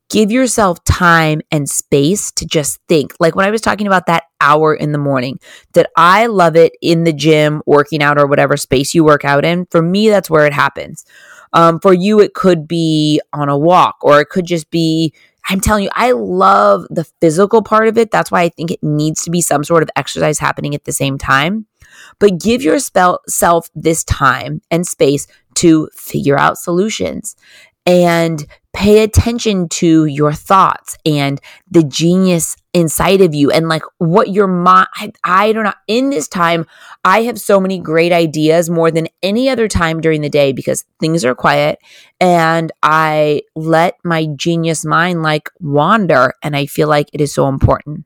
[0.10, 3.14] give yourself time and space to just think.
[3.20, 5.40] Like when I was talking about that hour in the morning,
[5.74, 9.46] that I love it in the gym, working out, or whatever space you work out
[9.46, 9.68] in.
[9.72, 11.06] For me, that's where it happens.
[11.54, 15.14] Um, for you, it could be on a walk, or it could just be
[15.50, 18.12] I'm telling you, I love the physical part of it.
[18.12, 20.94] That's why I think it needs to be some sort of exercise happening at the
[20.94, 21.66] same time.
[22.20, 27.36] But give yourself this time and space to figure out solutions
[27.86, 34.30] and pay attention to your thoughts and the genius inside of you and like what
[34.30, 34.88] your mind
[35.24, 36.68] I, don't know in this time
[37.04, 40.86] i have so many great ideas more than any other time during the day because
[41.00, 41.80] things are quiet
[42.20, 47.48] and i let my genius mind like wander and i feel like it is so
[47.48, 48.06] important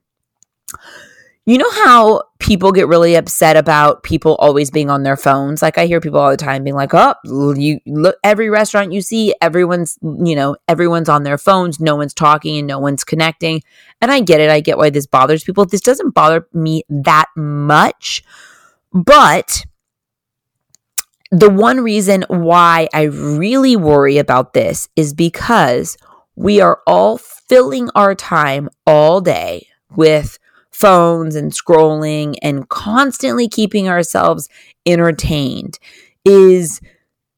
[1.46, 5.62] you know how people get really upset about people always being on their phones?
[5.62, 7.16] Like I hear people all the time being like, "Oh,
[7.56, 12.14] you look every restaurant you see, everyone's, you know, everyone's on their phones, no one's
[12.14, 13.62] talking and no one's connecting."
[14.02, 14.50] And I get it.
[14.50, 15.66] I get why this bothers people.
[15.66, 18.24] This doesn't bother me that much.
[18.94, 19.66] But
[21.32, 25.98] the one reason why I really worry about this is because
[26.36, 30.38] we are all filling our time all day with
[30.74, 34.50] phones and scrolling and constantly keeping ourselves
[34.86, 35.80] entertained
[36.26, 36.82] is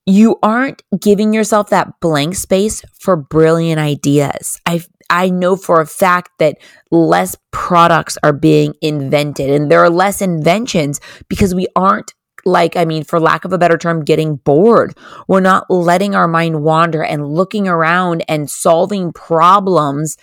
[0.06, 4.60] you aren't giving yourself that blank space for brilliant ideas.
[4.66, 6.58] I I know for a fact that
[6.92, 12.14] less products are being invented and there are less inventions because we aren't
[12.46, 14.96] like, I mean, for lack of a better term, getting bored.
[15.28, 20.18] We're not letting our mind wander and looking around and solving problems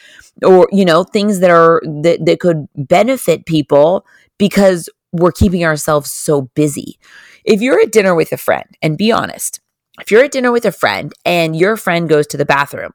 [0.45, 4.07] or, you know, things that are, that, that could benefit people
[4.39, 6.99] because we're keeping ourselves so busy.
[7.45, 9.61] If you're at dinner with a friend, and be honest,
[10.01, 12.93] if you're at dinner with a friend and your friend goes to the bathroom,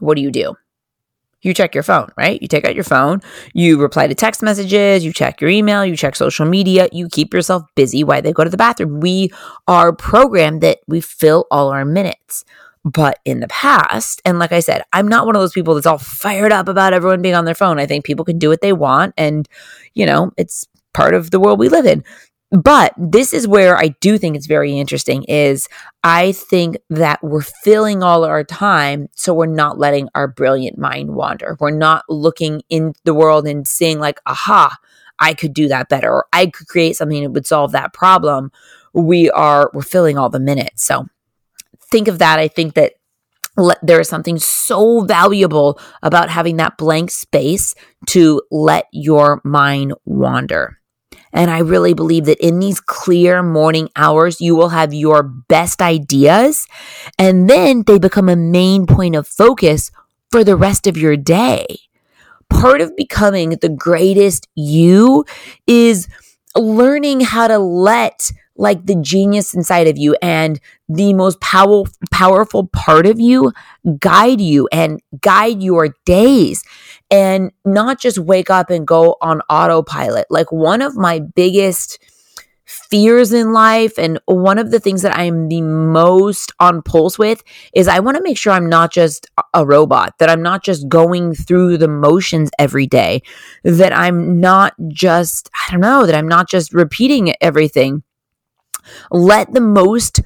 [0.00, 0.54] what do you do?
[1.42, 2.40] You check your phone, right?
[2.40, 3.20] You take out your phone,
[3.54, 7.32] you reply to text messages, you check your email, you check social media, you keep
[7.32, 9.00] yourself busy while they go to the bathroom.
[9.00, 9.30] We
[9.66, 12.44] are programmed that we fill all our minutes.
[12.84, 15.86] But in the past, and like I said, I'm not one of those people that's
[15.86, 17.78] all fired up about everyone being on their phone.
[17.78, 19.48] I think people can do what they want, and,
[19.94, 22.04] you know, it's part of the world we live in.
[22.50, 25.68] But this is where I do think it's very interesting is
[26.02, 31.14] I think that we're filling all our time so we're not letting our brilliant mind
[31.14, 31.58] wander.
[31.60, 34.78] We're not looking in the world and seeing like, aha,
[35.18, 38.50] I could do that better or I could create something that would solve that problem.
[38.94, 40.84] We are we're filling all the minutes.
[40.84, 41.06] So
[41.90, 42.38] think of that.
[42.38, 42.94] I think that
[43.82, 47.74] there is something so valuable about having that blank space
[48.06, 50.77] to let your mind wander.
[51.32, 55.82] And I really believe that in these clear morning hours, you will have your best
[55.82, 56.66] ideas.
[57.18, 59.90] And then they become a main point of focus
[60.30, 61.66] for the rest of your day.
[62.50, 65.24] Part of becoming the greatest you
[65.66, 66.08] is
[66.56, 72.66] learning how to let like the genius inside of you and the most pow- powerful
[72.68, 73.52] part of you
[74.00, 76.64] guide you and guide your days
[77.10, 80.26] and not just wake up and go on autopilot.
[80.30, 81.98] Like one of my biggest
[82.68, 87.42] fears in life and one of the things that I'm the most on pulse with
[87.72, 90.86] is I want to make sure I'm not just a robot, that I'm not just
[90.86, 93.22] going through the motions every day,
[93.64, 98.02] that I'm not just I don't know, that I'm not just repeating everything.
[99.10, 100.20] Let the most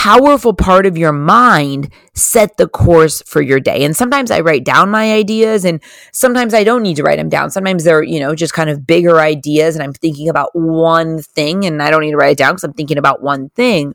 [0.00, 3.84] powerful part of your mind set the course for your day.
[3.84, 5.78] And sometimes I write down my ideas and
[6.10, 7.50] sometimes I don't need to write them down.
[7.50, 11.66] Sometimes they're, you know, just kind of bigger ideas and I'm thinking about one thing
[11.66, 13.94] and I don't need to write it down because I'm thinking about one thing.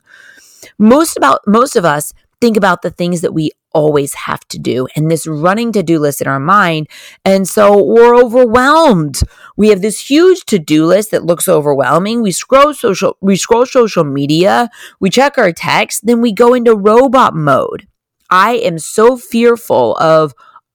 [0.78, 4.88] Most about most of us think about the things that we always have to do
[4.96, 6.88] and this running to do list in our mind.
[7.26, 9.20] And so we're overwhelmed.
[9.58, 12.22] We have this huge to do list that looks overwhelming.
[12.22, 14.70] We scroll social, we scroll social media,
[15.02, 17.86] we check our text, then we go into robot mode.
[18.30, 20.34] I am so fearful of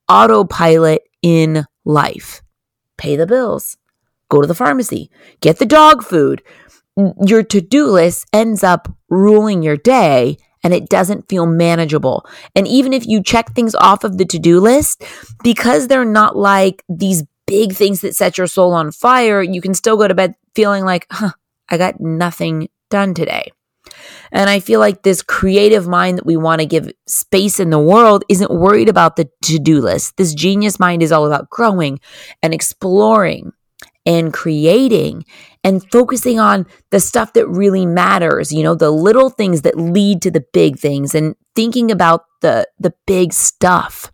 [0.08, 2.42] autopilot in life.
[2.98, 3.78] Pay the bills,
[4.28, 5.10] go to the pharmacy,
[5.40, 6.42] get the dog food.
[7.24, 12.26] Your to do list ends up ruling your day and it doesn't feel manageable.
[12.54, 15.04] And even if you check things off of the to do list,
[15.42, 19.74] because they're not like these big things that set your soul on fire, you can
[19.74, 21.32] still go to bed feeling like, huh,
[21.68, 23.50] I got nothing done today.
[24.32, 27.78] And I feel like this creative mind that we want to give space in the
[27.78, 30.16] world isn't worried about the to do list.
[30.16, 32.00] This genius mind is all about growing
[32.42, 33.52] and exploring
[34.06, 35.24] and creating
[35.62, 40.22] and focusing on the stuff that really matters, you know, the little things that lead
[40.22, 44.11] to the big things and thinking about the the big stuff.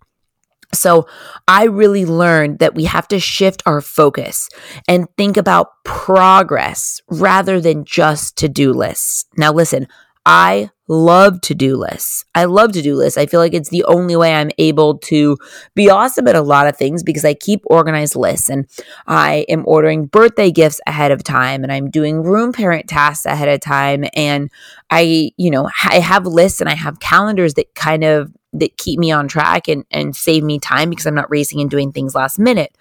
[0.75, 1.07] So,
[1.47, 4.49] I really learned that we have to shift our focus
[4.89, 9.27] and think about progress rather than just to do lists.
[9.37, 9.87] Now, listen,
[10.27, 12.25] I love to do lists.
[12.35, 13.19] I love to do lists.
[13.19, 15.37] I feel like it's the only way I'm able to
[15.75, 18.67] be awesome at a lot of things because I keep organized lists and
[19.07, 23.49] I am ordering birthday gifts ahead of time and I'm doing room parent tasks ahead
[23.49, 24.05] of time.
[24.15, 24.51] And
[24.91, 28.99] I, you know, I have lists and I have calendars that kind of that keep
[28.99, 32.15] me on track and, and save me time because I'm not racing and doing things
[32.15, 32.77] last minute.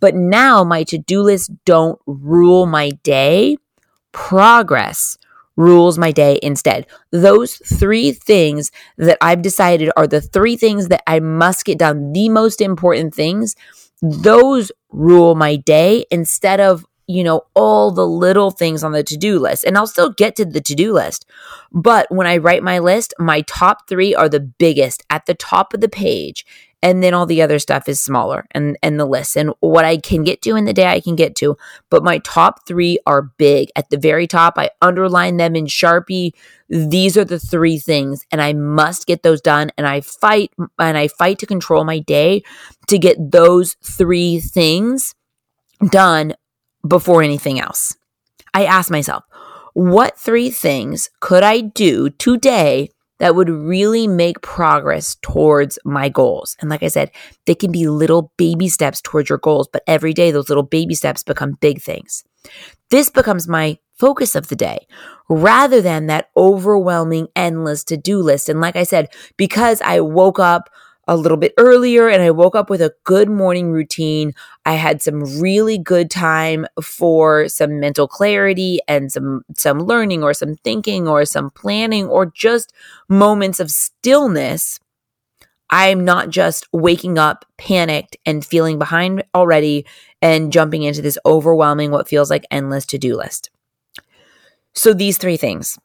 [0.00, 3.58] But now my to do list don't rule my day.
[4.12, 5.18] Progress
[5.60, 6.86] rules my day instead.
[7.10, 12.12] Those three things that I've decided are the three things that I must get done,
[12.12, 13.54] the most important things,
[14.00, 19.16] those rule my day instead of you know, all the little things on the to
[19.16, 19.64] do list.
[19.64, 21.26] And I'll still get to the to do list.
[21.72, 25.74] But when I write my list, my top three are the biggest at the top
[25.74, 26.46] of the page
[26.82, 29.96] and then all the other stuff is smaller and and the list and what I
[29.96, 31.56] can get to in the day I can get to.
[31.90, 33.68] But my top 3 are big.
[33.76, 36.32] At the very top I underline them in Sharpie.
[36.68, 39.70] These are the three things and I must get those done.
[39.76, 42.42] And I fight and I fight to control my day
[42.88, 45.14] to get those three things
[45.90, 46.34] done
[46.86, 47.96] before anything else.
[48.54, 49.24] I ask myself
[49.74, 52.90] what three things could I do today
[53.20, 56.56] that would really make progress towards my goals.
[56.60, 57.10] And like I said,
[57.46, 60.94] they can be little baby steps towards your goals, but every day those little baby
[60.94, 62.24] steps become big things.
[62.90, 64.86] This becomes my focus of the day
[65.28, 68.48] rather than that overwhelming, endless to do list.
[68.48, 70.70] And like I said, because I woke up
[71.10, 74.32] a little bit earlier and I woke up with a good morning routine.
[74.64, 80.32] I had some really good time for some mental clarity and some some learning or
[80.32, 82.72] some thinking or some planning or just
[83.08, 84.78] moments of stillness.
[85.68, 89.86] I'm not just waking up panicked and feeling behind already
[90.22, 93.50] and jumping into this overwhelming what feels like endless to-do list.
[94.74, 95.76] So these three things.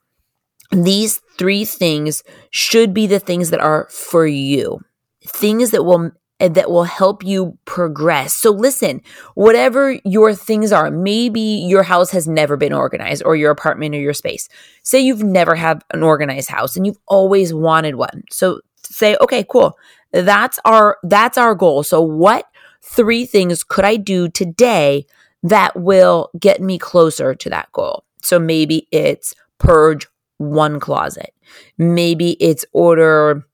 [0.71, 4.81] These three things should be the things that are for you
[5.27, 8.33] things that will that will help you progress.
[8.33, 9.01] So listen,
[9.35, 13.99] whatever your things are, maybe your house has never been organized or your apartment or
[13.99, 14.49] your space.
[14.83, 18.23] Say you've never had an organized house and you've always wanted one.
[18.29, 19.77] So say, okay, cool.
[20.11, 21.83] That's our that's our goal.
[21.83, 22.47] So what
[22.81, 25.05] three things could I do today
[25.43, 28.03] that will get me closer to that goal?
[28.21, 30.07] So maybe it's purge
[30.37, 31.33] one closet.
[31.77, 33.45] Maybe it's order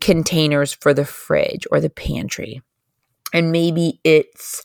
[0.00, 2.62] containers for the fridge or the pantry.
[3.32, 4.62] And maybe it's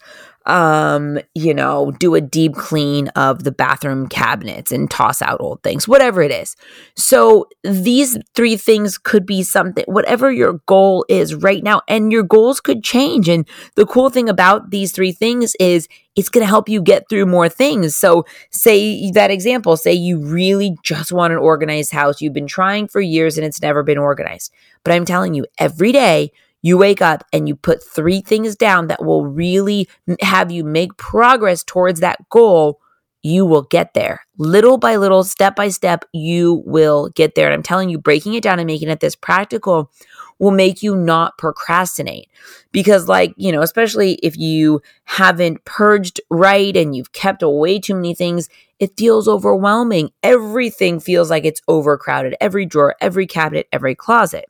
[0.49, 5.61] um, you know, do a deep clean of the bathroom cabinets and toss out old
[5.61, 6.55] things, whatever it is.
[6.95, 12.23] So these three things could be something, whatever your goal is right now, and your
[12.23, 13.29] goals could change.
[13.29, 17.07] And the cool thing about these three things is it's going to help you get
[17.09, 17.95] through more things.
[17.95, 22.21] So, say that example, say you really just want an organized house.
[22.21, 24.51] You've been trying for years and it's never been organized.
[24.83, 26.31] But I'm telling you, every day,
[26.61, 29.87] you wake up and you put three things down that will really
[30.21, 32.79] have you make progress towards that goal,
[33.21, 34.21] you will get there.
[34.37, 37.47] Little by little, step by step, you will get there.
[37.47, 39.91] And I'm telling you, breaking it down and making it this practical
[40.37, 42.29] will make you not procrastinate.
[42.71, 47.95] Because, like, you know, especially if you haven't purged right and you've kept away too
[47.95, 48.47] many things,
[48.79, 50.11] it feels overwhelming.
[50.23, 54.45] Everything feels like it's overcrowded every drawer, every cabinet, every closet.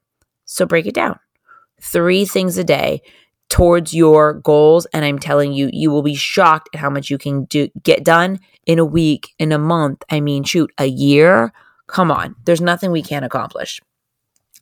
[0.45, 1.19] So break it down
[1.81, 3.01] three things a day
[3.49, 4.85] towards your goals.
[4.93, 8.03] And i'm telling you you will be shocked at how much you can do get
[8.03, 10.03] done in a week in a month.
[10.09, 11.51] I mean shoot a year?
[11.87, 12.35] Come on.
[12.45, 13.81] There's nothing we can't accomplish.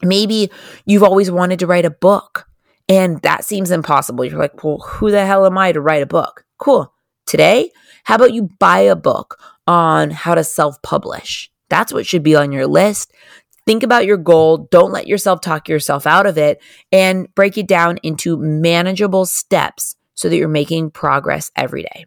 [0.01, 0.49] Maybe
[0.85, 2.47] you've always wanted to write a book
[2.89, 4.23] and that seems impossible.
[4.23, 6.45] You're like well who the hell am i to write a book?
[6.57, 6.93] Cool.
[7.25, 7.71] Today
[8.05, 9.37] how about you buy a book
[9.67, 11.51] on how to self-publish?
[11.69, 13.11] That's what should be on your list
[13.67, 14.69] Think about your goal.
[14.71, 16.61] Don't let yourself talk yourself out of it
[16.91, 22.05] and break it down into manageable steps so that you're making progress every day.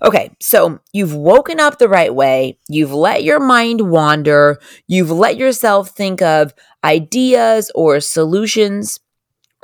[0.00, 2.58] Okay, so you've woken up the right way.
[2.68, 4.60] You've let your mind wander.
[4.86, 6.54] You've let yourself think of
[6.84, 9.00] ideas or solutions.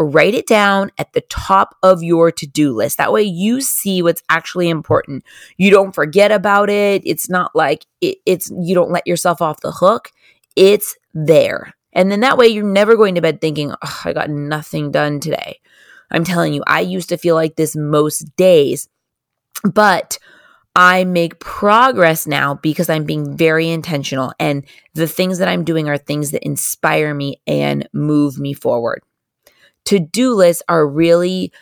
[0.00, 2.98] Write it down at the top of your to do list.
[2.98, 5.24] That way you see what's actually important.
[5.56, 7.02] You don't forget about it.
[7.04, 10.10] It's not like it, it's, you don't let yourself off the hook.
[10.58, 11.72] It's there.
[11.92, 15.20] And then that way you're never going to bed thinking, oh, I got nothing done
[15.20, 15.60] today.
[16.10, 18.88] I'm telling you, I used to feel like this most days,
[19.62, 20.18] but
[20.74, 24.32] I make progress now because I'm being very intentional.
[24.40, 29.02] And the things that I'm doing are things that inspire me and move me forward.
[29.86, 31.52] To do lists are really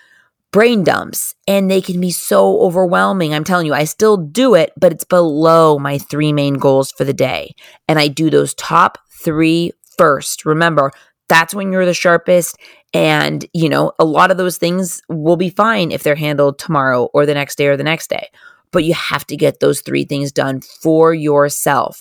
[0.57, 3.35] brain dumps and they can be so overwhelming.
[3.35, 7.05] I'm telling you, I still do it, but it's below my three main goals for
[7.05, 7.55] the day.
[7.89, 10.47] And I do those top three first.
[10.47, 10.93] Remember,
[11.29, 12.57] that's when you're the sharpest.
[12.95, 17.11] And, you know, a lot of those things will be fine if they're handled tomorrow
[17.13, 18.31] or the next day or the next day.
[18.71, 22.01] But you have to get those three things done for yourself.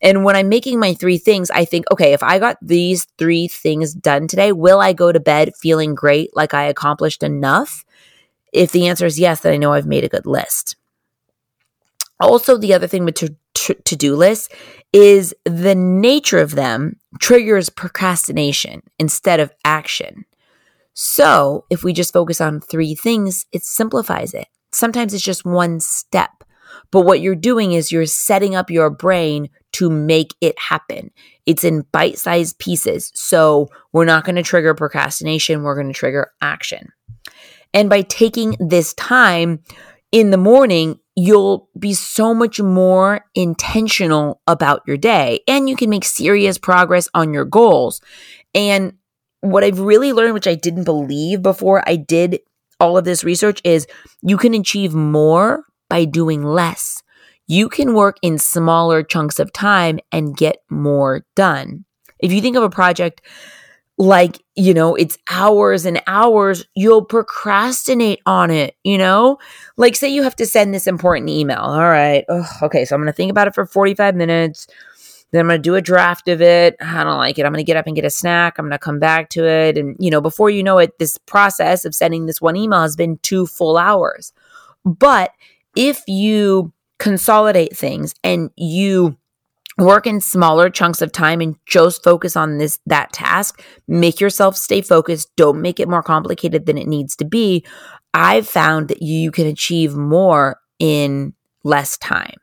[0.00, 3.48] And when I'm making my three things, I think, okay, if I got these three
[3.48, 7.84] things done today, will I go to bed feeling great, like I accomplished enough?
[8.52, 10.76] If the answer is yes, then I know I've made a good list.
[12.20, 14.48] Also, the other thing with to, to do lists
[14.92, 20.24] is the nature of them triggers procrastination instead of action.
[20.94, 24.48] So, if we just focus on three things, it simplifies it.
[24.72, 26.30] Sometimes it's just one step.
[26.90, 31.10] But what you're doing is you're setting up your brain to make it happen.
[31.46, 33.12] It's in bite sized pieces.
[33.14, 36.92] So we're not going to trigger procrastination, we're going to trigger action.
[37.74, 39.60] And by taking this time
[40.12, 45.90] in the morning, you'll be so much more intentional about your day and you can
[45.90, 48.00] make serious progress on your goals.
[48.54, 48.94] And
[49.40, 52.40] what I've really learned, which I didn't believe before I did
[52.80, 53.86] all of this research, is
[54.22, 57.02] you can achieve more by doing less.
[57.46, 61.84] You can work in smaller chunks of time and get more done.
[62.20, 63.22] If you think of a project
[63.98, 69.38] like, you know, it's hours and hours, you'll procrastinate on it, you know?
[69.76, 71.58] Like, say you have to send this important email.
[71.58, 72.24] All right.
[72.28, 72.84] Ugh, okay.
[72.84, 74.68] So I'm going to think about it for 45 minutes.
[75.32, 76.76] Then I'm going to do a draft of it.
[76.80, 77.44] I don't like it.
[77.44, 78.58] I'm going to get up and get a snack.
[78.58, 79.76] I'm going to come back to it.
[79.76, 82.96] And, you know, before you know it, this process of sending this one email has
[82.96, 84.32] been two full hours.
[84.84, 85.32] But
[85.76, 89.16] if you consolidate things and you
[89.78, 93.62] work in smaller chunks of time and just focus on this that task.
[93.86, 95.34] Make yourself stay focused.
[95.36, 97.64] Don't make it more complicated than it needs to be.
[98.12, 102.36] I've found that you can achieve more in less time.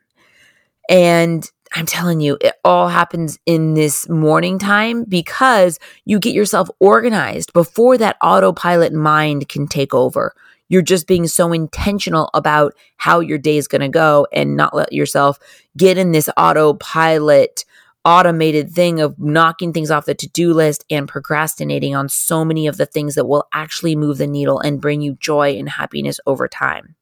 [0.90, 6.70] And i'm telling you it all happens in this morning time because you get yourself
[6.80, 10.36] organized before that autopilot mind can take over
[10.70, 14.76] you're just being so intentional about how your day is going to go and not
[14.76, 15.38] let yourself
[15.78, 17.66] get in this autopilot
[18.06, 22.78] automated thing of knocking things off the to-do list and procrastinating on so many of
[22.78, 26.48] the things that will actually move the needle and bring you joy and happiness over
[26.48, 26.96] time.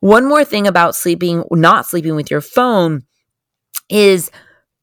[0.00, 3.04] One more thing about sleeping not sleeping with your phone
[3.88, 4.30] is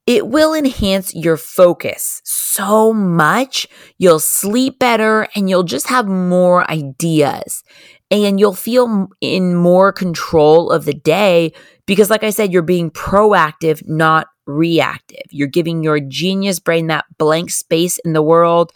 [0.07, 3.67] it will enhance your focus so much.
[3.97, 7.63] You'll sleep better and you'll just have more ideas
[8.11, 11.53] and you'll feel in more control of the day
[11.85, 15.25] because, like I said, you're being proactive, not reactive.
[15.29, 18.71] You're giving your genius brain that blank space in the world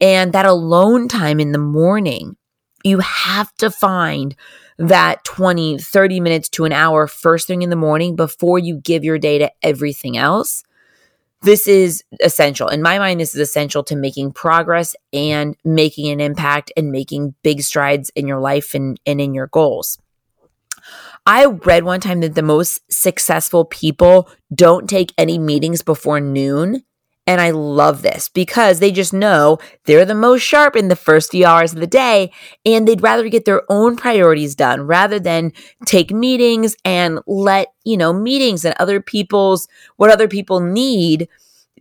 [0.00, 2.36] and that alone time in the morning.
[2.84, 4.34] You have to find
[4.78, 9.04] that 20, 30 minutes to an hour first thing in the morning before you give
[9.04, 10.62] your day to everything else.
[11.42, 12.68] This is essential.
[12.68, 17.34] In my mind, this is essential to making progress and making an impact and making
[17.42, 19.98] big strides in your life and, and in your goals.
[21.26, 26.82] I read one time that the most successful people don't take any meetings before noon
[27.26, 31.30] and I love this because they just know they're the most sharp in the first
[31.30, 32.30] few hours of the day
[32.66, 35.52] and they'd rather get their own priorities done rather than
[35.86, 41.28] take meetings and let, you know, meetings and other people's, what other people need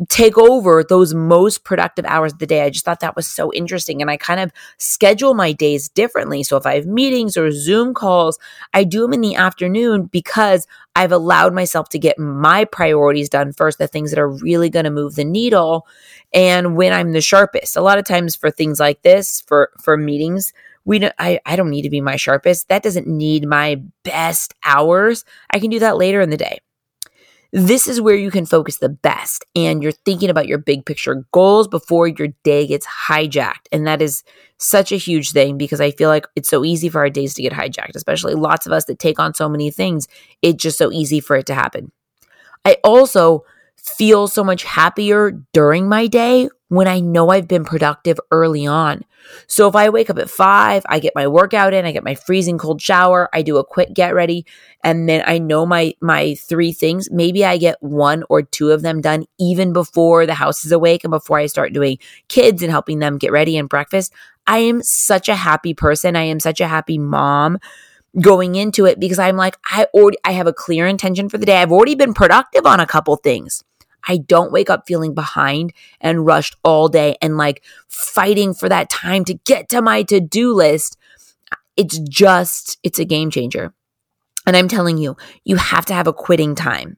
[0.09, 2.63] take over those most productive hours of the day.
[2.63, 4.01] I just thought that was so interesting.
[4.01, 6.41] And I kind of schedule my days differently.
[6.43, 8.39] So if I have meetings or Zoom calls,
[8.73, 13.53] I do them in the afternoon because I've allowed myself to get my priorities done
[13.53, 15.87] first, the things that are really going to move the needle.
[16.33, 19.95] And when I'm the sharpest, a lot of times for things like this, for, for
[19.95, 20.53] meetings,
[20.85, 22.67] we don't, I, I don't need to be my sharpest.
[22.69, 25.23] That doesn't need my best hours.
[25.51, 26.59] I can do that later in the day.
[27.55, 31.23] This is where you can focus the best and you're thinking about your big picture
[31.31, 33.67] goals before your day gets hijacked.
[33.71, 34.23] And that is
[34.57, 37.43] such a huge thing because I feel like it's so easy for our days to
[37.43, 40.07] get hijacked, especially lots of us that take on so many things.
[40.41, 41.91] It's just so easy for it to happen.
[42.65, 43.45] I also
[43.83, 49.03] feel so much happier during my day when I know I've been productive early on.
[49.47, 52.15] So if I wake up at five, I get my workout in, I get my
[52.15, 54.45] freezing cold shower, I do a quick get ready,
[54.83, 57.09] and then I know my my three things.
[57.11, 61.03] Maybe I get one or two of them done even before the house is awake
[61.03, 64.13] and before I start doing kids and helping them get ready and breakfast.
[64.47, 66.15] I am such a happy person.
[66.15, 67.59] I am such a happy mom
[68.21, 71.45] going into it because I'm like I already I have a clear intention for the
[71.45, 71.61] day.
[71.61, 73.63] I've already been productive on a couple things.
[74.07, 78.89] I don't wake up feeling behind and rushed all day and like fighting for that
[78.89, 80.97] time to get to my to do list.
[81.77, 83.73] It's just, it's a game changer.
[84.45, 86.97] And I'm telling you, you have to have a quitting time.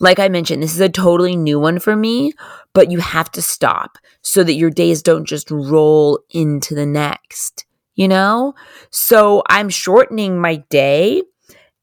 [0.00, 2.32] Like I mentioned, this is a totally new one for me,
[2.72, 7.66] but you have to stop so that your days don't just roll into the next,
[7.94, 8.54] you know?
[8.90, 11.22] So I'm shortening my day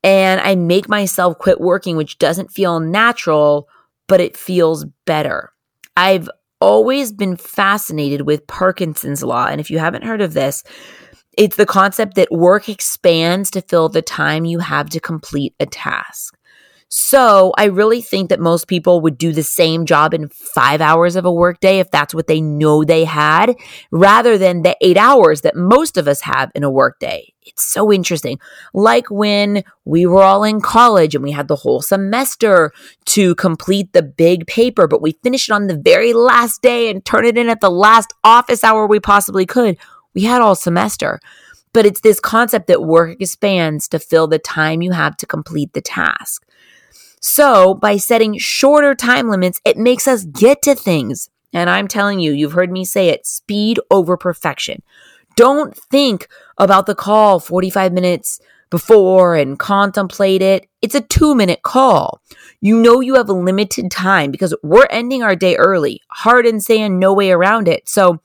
[0.01, 3.67] and I make myself quit working, which doesn't feel natural,
[4.07, 5.51] but it feels better.
[5.97, 6.29] I've
[6.61, 9.47] always been fascinated with Parkinson's law.
[9.47, 10.63] And if you haven't heard of this,
[11.37, 15.65] it's the concept that work expands to fill the time you have to complete a
[15.65, 16.37] task.
[16.97, 21.17] So I really think that most people would do the same job in five hours
[21.17, 23.57] of a workday if that's what they know they had,
[23.91, 27.33] rather than the eight hours that most of us have in a workday.
[27.41, 28.39] It's so interesting.
[28.73, 32.71] Like when we were all in college and we had the whole semester
[33.07, 37.03] to complete the big paper, but we finished it on the very last day and
[37.03, 39.77] turn it in at the last office hour we possibly could.
[40.13, 41.19] We had all semester.
[41.73, 45.73] But it's this concept that work expands to fill the time you have to complete
[45.73, 46.44] the task.
[47.27, 51.27] So, by setting shorter time limits, it makes us get to things.
[51.53, 54.83] And I'm telling you, you've heard me say it speed over perfection.
[55.35, 56.27] Don't think
[56.59, 60.69] about the call 45 minutes before and contemplate it.
[60.83, 62.21] It's a two minute call.
[62.61, 66.61] You know you have a limited time because we're ending our day early, hard and
[66.61, 67.89] saying no way around it.
[67.89, 68.21] So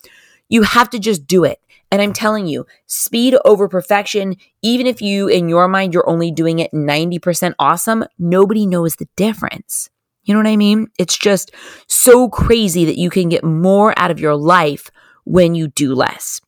[0.51, 1.59] you have to just do it.
[1.91, 6.30] And I'm telling you, speed over perfection, even if you, in your mind, you're only
[6.30, 9.91] doing it 90% awesome, nobody knows the difference.
[10.22, 10.88] You know what I mean?
[10.99, 11.53] It's just
[11.88, 14.91] so crazy that you can get more out of your life
[15.24, 16.41] when you do less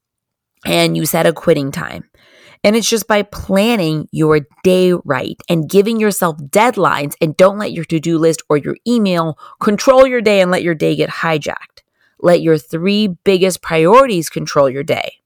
[0.64, 2.08] and you set a quitting time.
[2.64, 7.72] And it's just by planning your day right and giving yourself deadlines and don't let
[7.72, 11.10] your to do list or your email control your day and let your day get
[11.10, 11.82] hijacked.
[12.20, 15.21] Let your three biggest priorities control your day.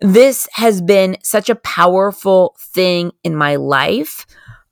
[0.00, 4.26] This has been such a powerful thing in my life.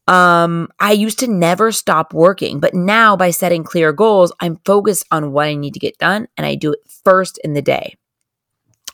[0.07, 5.05] Um, I used to never stop working, but now by setting clear goals, I'm focused
[5.11, 7.97] on what I need to get done and I do it first in the day.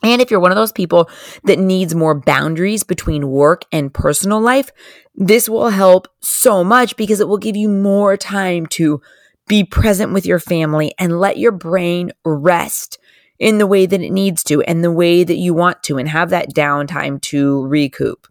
[0.03, 1.09] And if you're one of those people
[1.45, 4.71] that needs more boundaries between work and personal life,
[5.15, 9.01] this will help so much because it will give you more time to
[9.47, 12.99] be present with your family and let your brain rest
[13.43, 16.09] in the way that it needs to and the way that you want to and
[16.09, 18.29] have that downtime to recoup.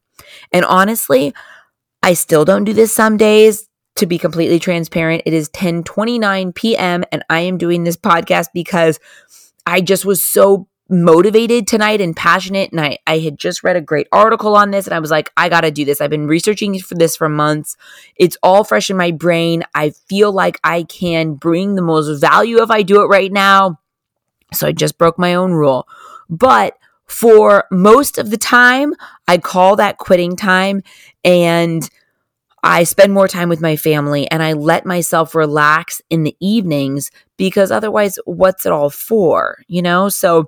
[0.54, 1.34] And honestly,
[2.02, 3.68] I still don't do this some days.
[3.98, 7.04] To be completely transparent, it is 10:29 p.m.
[7.12, 9.00] and I am doing this podcast because
[9.66, 13.82] I just was so motivated tonight and passionate and I, I had just read a
[13.82, 16.00] great article on this and I was like, I gotta do this.
[16.00, 17.76] I've been researching for this for months.
[18.16, 19.64] It's all fresh in my brain.
[19.76, 23.81] I feel like I can bring the most value if I do it right now.
[24.54, 25.88] So I just broke my own rule.
[26.30, 28.94] But for most of the time,
[29.28, 30.82] I call that quitting time
[31.24, 31.90] and
[32.64, 37.12] I spend more time with my family and I let myself relax in the evenings
[37.38, 39.58] because otherwise, what's it all for?
[39.68, 40.10] You know?
[40.10, 40.46] So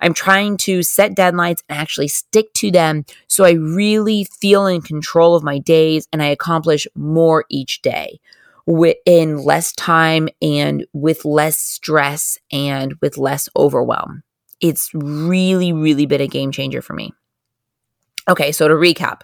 [0.00, 4.82] I'm trying to set deadlines and actually stick to them so I really feel in
[4.82, 8.20] control of my days and I accomplish more each day
[8.66, 14.22] in less time and with less stress and with less overwhelm.
[14.60, 17.12] It's really, really been a game changer for me.
[18.28, 19.20] Okay, so to recap,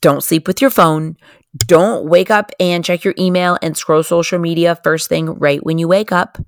[0.00, 1.16] don't sleep with your phone.
[1.56, 5.78] Don't wake up and check your email and scroll social media first thing right when
[5.78, 6.38] you wake up.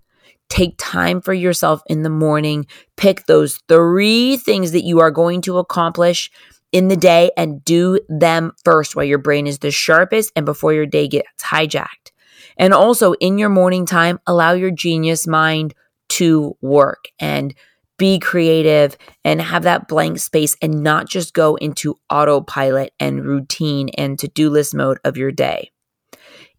[0.49, 2.67] Take time for yourself in the morning.
[2.97, 6.31] Pick those three things that you are going to accomplish
[6.77, 10.75] in the day and do them first while your brain is the sharpest and before
[10.75, 12.13] your day gets hijacked.
[12.59, 15.73] And also in your morning time, allow your genius mind
[16.11, 17.55] to work and
[17.97, 23.89] be creative and have that blank space and not just go into autopilot and routine
[23.97, 25.71] and to do list mode of your day.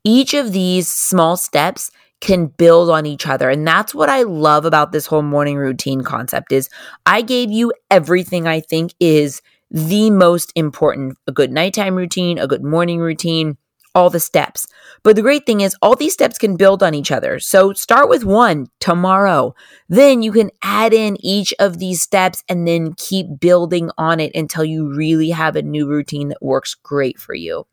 [0.03, 1.91] Each of these small steps
[2.21, 6.01] can build on each other and that's what I love about this whole morning routine
[6.01, 6.67] concept is
[7.05, 12.47] I gave you everything I think is the most important a good nighttime routine, a
[12.47, 13.57] good morning routine,
[13.93, 14.67] all the steps.
[15.03, 17.39] But the great thing is, all these steps can build on each other.
[17.39, 19.55] So start with one tomorrow.
[19.89, 24.35] Then you can add in each of these steps and then keep building on it
[24.35, 27.65] until you really have a new routine that works great for you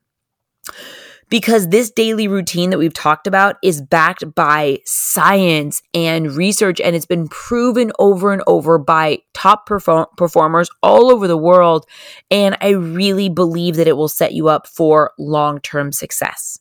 [1.34, 6.94] because this daily routine that we've talked about is backed by science and research, and
[6.94, 11.86] it's been proven over and over by top perform- performers all over the world.
[12.30, 16.60] And I really believe that it will set you up for long term success.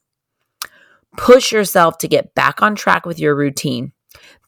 [1.17, 3.91] Push yourself to get back on track with your routine.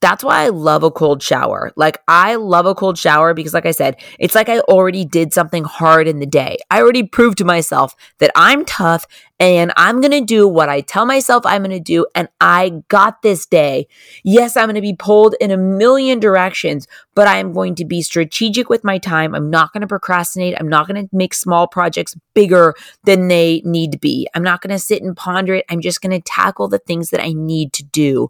[0.05, 1.71] That's why I love a cold shower.
[1.75, 5.33] Like, I love a cold shower because, like I said, it's like I already did
[5.33, 6.59] something hard in the day.
[6.69, 9.07] I already proved to myself that I'm tough
[9.39, 12.05] and I'm going to do what I tell myself I'm going to do.
[12.13, 13.87] And I got this day.
[14.23, 17.83] Yes, I'm going to be pulled in a million directions, but I am going to
[17.83, 19.33] be strategic with my time.
[19.33, 20.55] I'm not going to procrastinate.
[20.59, 22.75] I'm not going to make small projects bigger
[23.05, 24.27] than they need to be.
[24.35, 25.65] I'm not going to sit and ponder it.
[25.67, 28.29] I'm just going to tackle the things that I need to do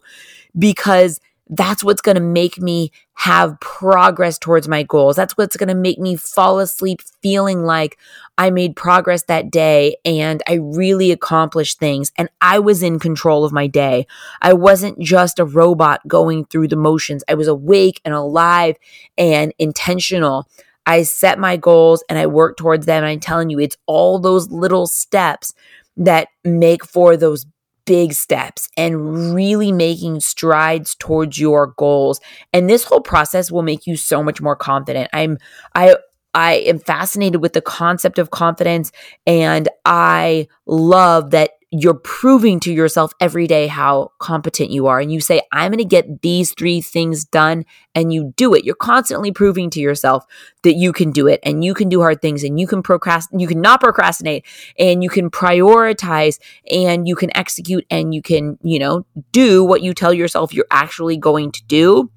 [0.58, 5.16] because that's what's going to make me have progress towards my goals.
[5.16, 7.98] That's what's going to make me fall asleep feeling like
[8.36, 13.44] I made progress that day and I really accomplished things and I was in control
[13.44, 14.06] of my day.
[14.42, 17.22] I wasn't just a robot going through the motions.
[17.28, 18.76] I was awake and alive
[19.16, 20.48] and intentional.
[20.84, 23.02] I set my goals and I worked towards them.
[23.02, 25.54] And I'm telling you, it's all those little steps
[25.96, 27.46] that make for those
[27.86, 32.20] big steps and really making strides towards your goals.
[32.52, 35.08] And this whole process will make you so much more confident.
[35.12, 35.38] I'm,
[35.74, 35.96] I,
[36.34, 38.92] I am fascinated with the concept of confidence
[39.26, 45.00] and I love that you're proving to yourself every day how competent you are.
[45.00, 47.64] And you say, I'm going to get these three things done,
[47.94, 48.64] and you do it.
[48.64, 50.24] You're constantly proving to yourself
[50.62, 53.40] that you can do it and you can do hard things and you can procrastinate,
[53.40, 54.46] you can not procrastinate
[54.78, 56.38] and you can prioritize
[56.70, 60.66] and you can execute and you can, you know, do what you tell yourself you're
[60.70, 62.10] actually going to do.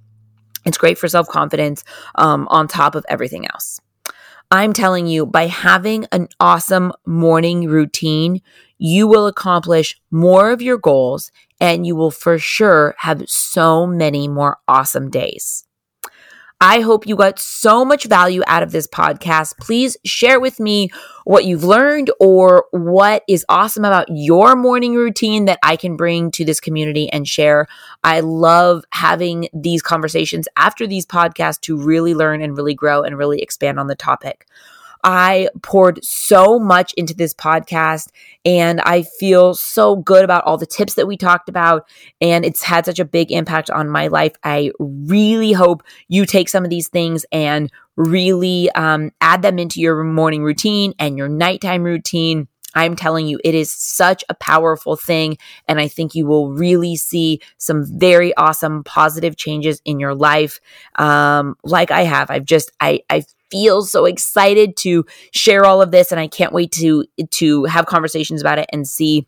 [0.65, 1.83] It's great for self confidence
[2.15, 3.79] um, on top of everything else.
[4.51, 8.41] I'm telling you, by having an awesome morning routine,
[8.79, 11.31] you will accomplish more of your goals
[11.61, 15.65] and you will for sure have so many more awesome days.
[16.61, 19.57] I hope you got so much value out of this podcast.
[19.59, 20.89] Please share with me
[21.23, 26.31] what you've learned or what is awesome about your morning routine that I can bring
[26.31, 27.67] to this community and share.
[28.03, 33.17] I love having these conversations after these podcasts to really learn and really grow and
[33.17, 34.45] really expand on the topic.
[35.03, 38.09] I poured so much into this podcast
[38.43, 41.87] and I feel so good about all the tips that we talked about.
[42.19, 44.33] And it's had such a big impact on my life.
[44.43, 49.79] I really hope you take some of these things and really um, add them into
[49.79, 52.47] your morning routine and your nighttime routine.
[52.75, 55.37] I'm telling you, it is such a powerful thing.
[55.67, 60.59] And I think you will really see some very awesome positive changes in your life.
[60.95, 62.29] Um, like I have.
[62.29, 66.53] I've just, I, I feel so excited to share all of this and I can't
[66.53, 69.27] wait to to have conversations about it and see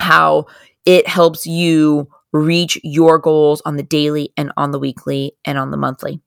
[0.00, 0.46] how
[0.86, 5.70] it helps you reach your goals on the daily and on the weekly and on
[5.70, 6.20] the monthly.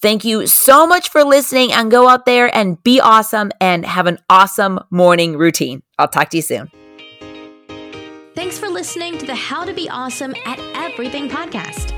[0.00, 4.06] Thank you so much for listening and go out there and be awesome and have
[4.06, 5.82] an awesome morning routine.
[5.98, 6.70] I'll talk to you soon.
[8.34, 11.97] Thanks for listening to the How to Be Awesome at Everything podcast.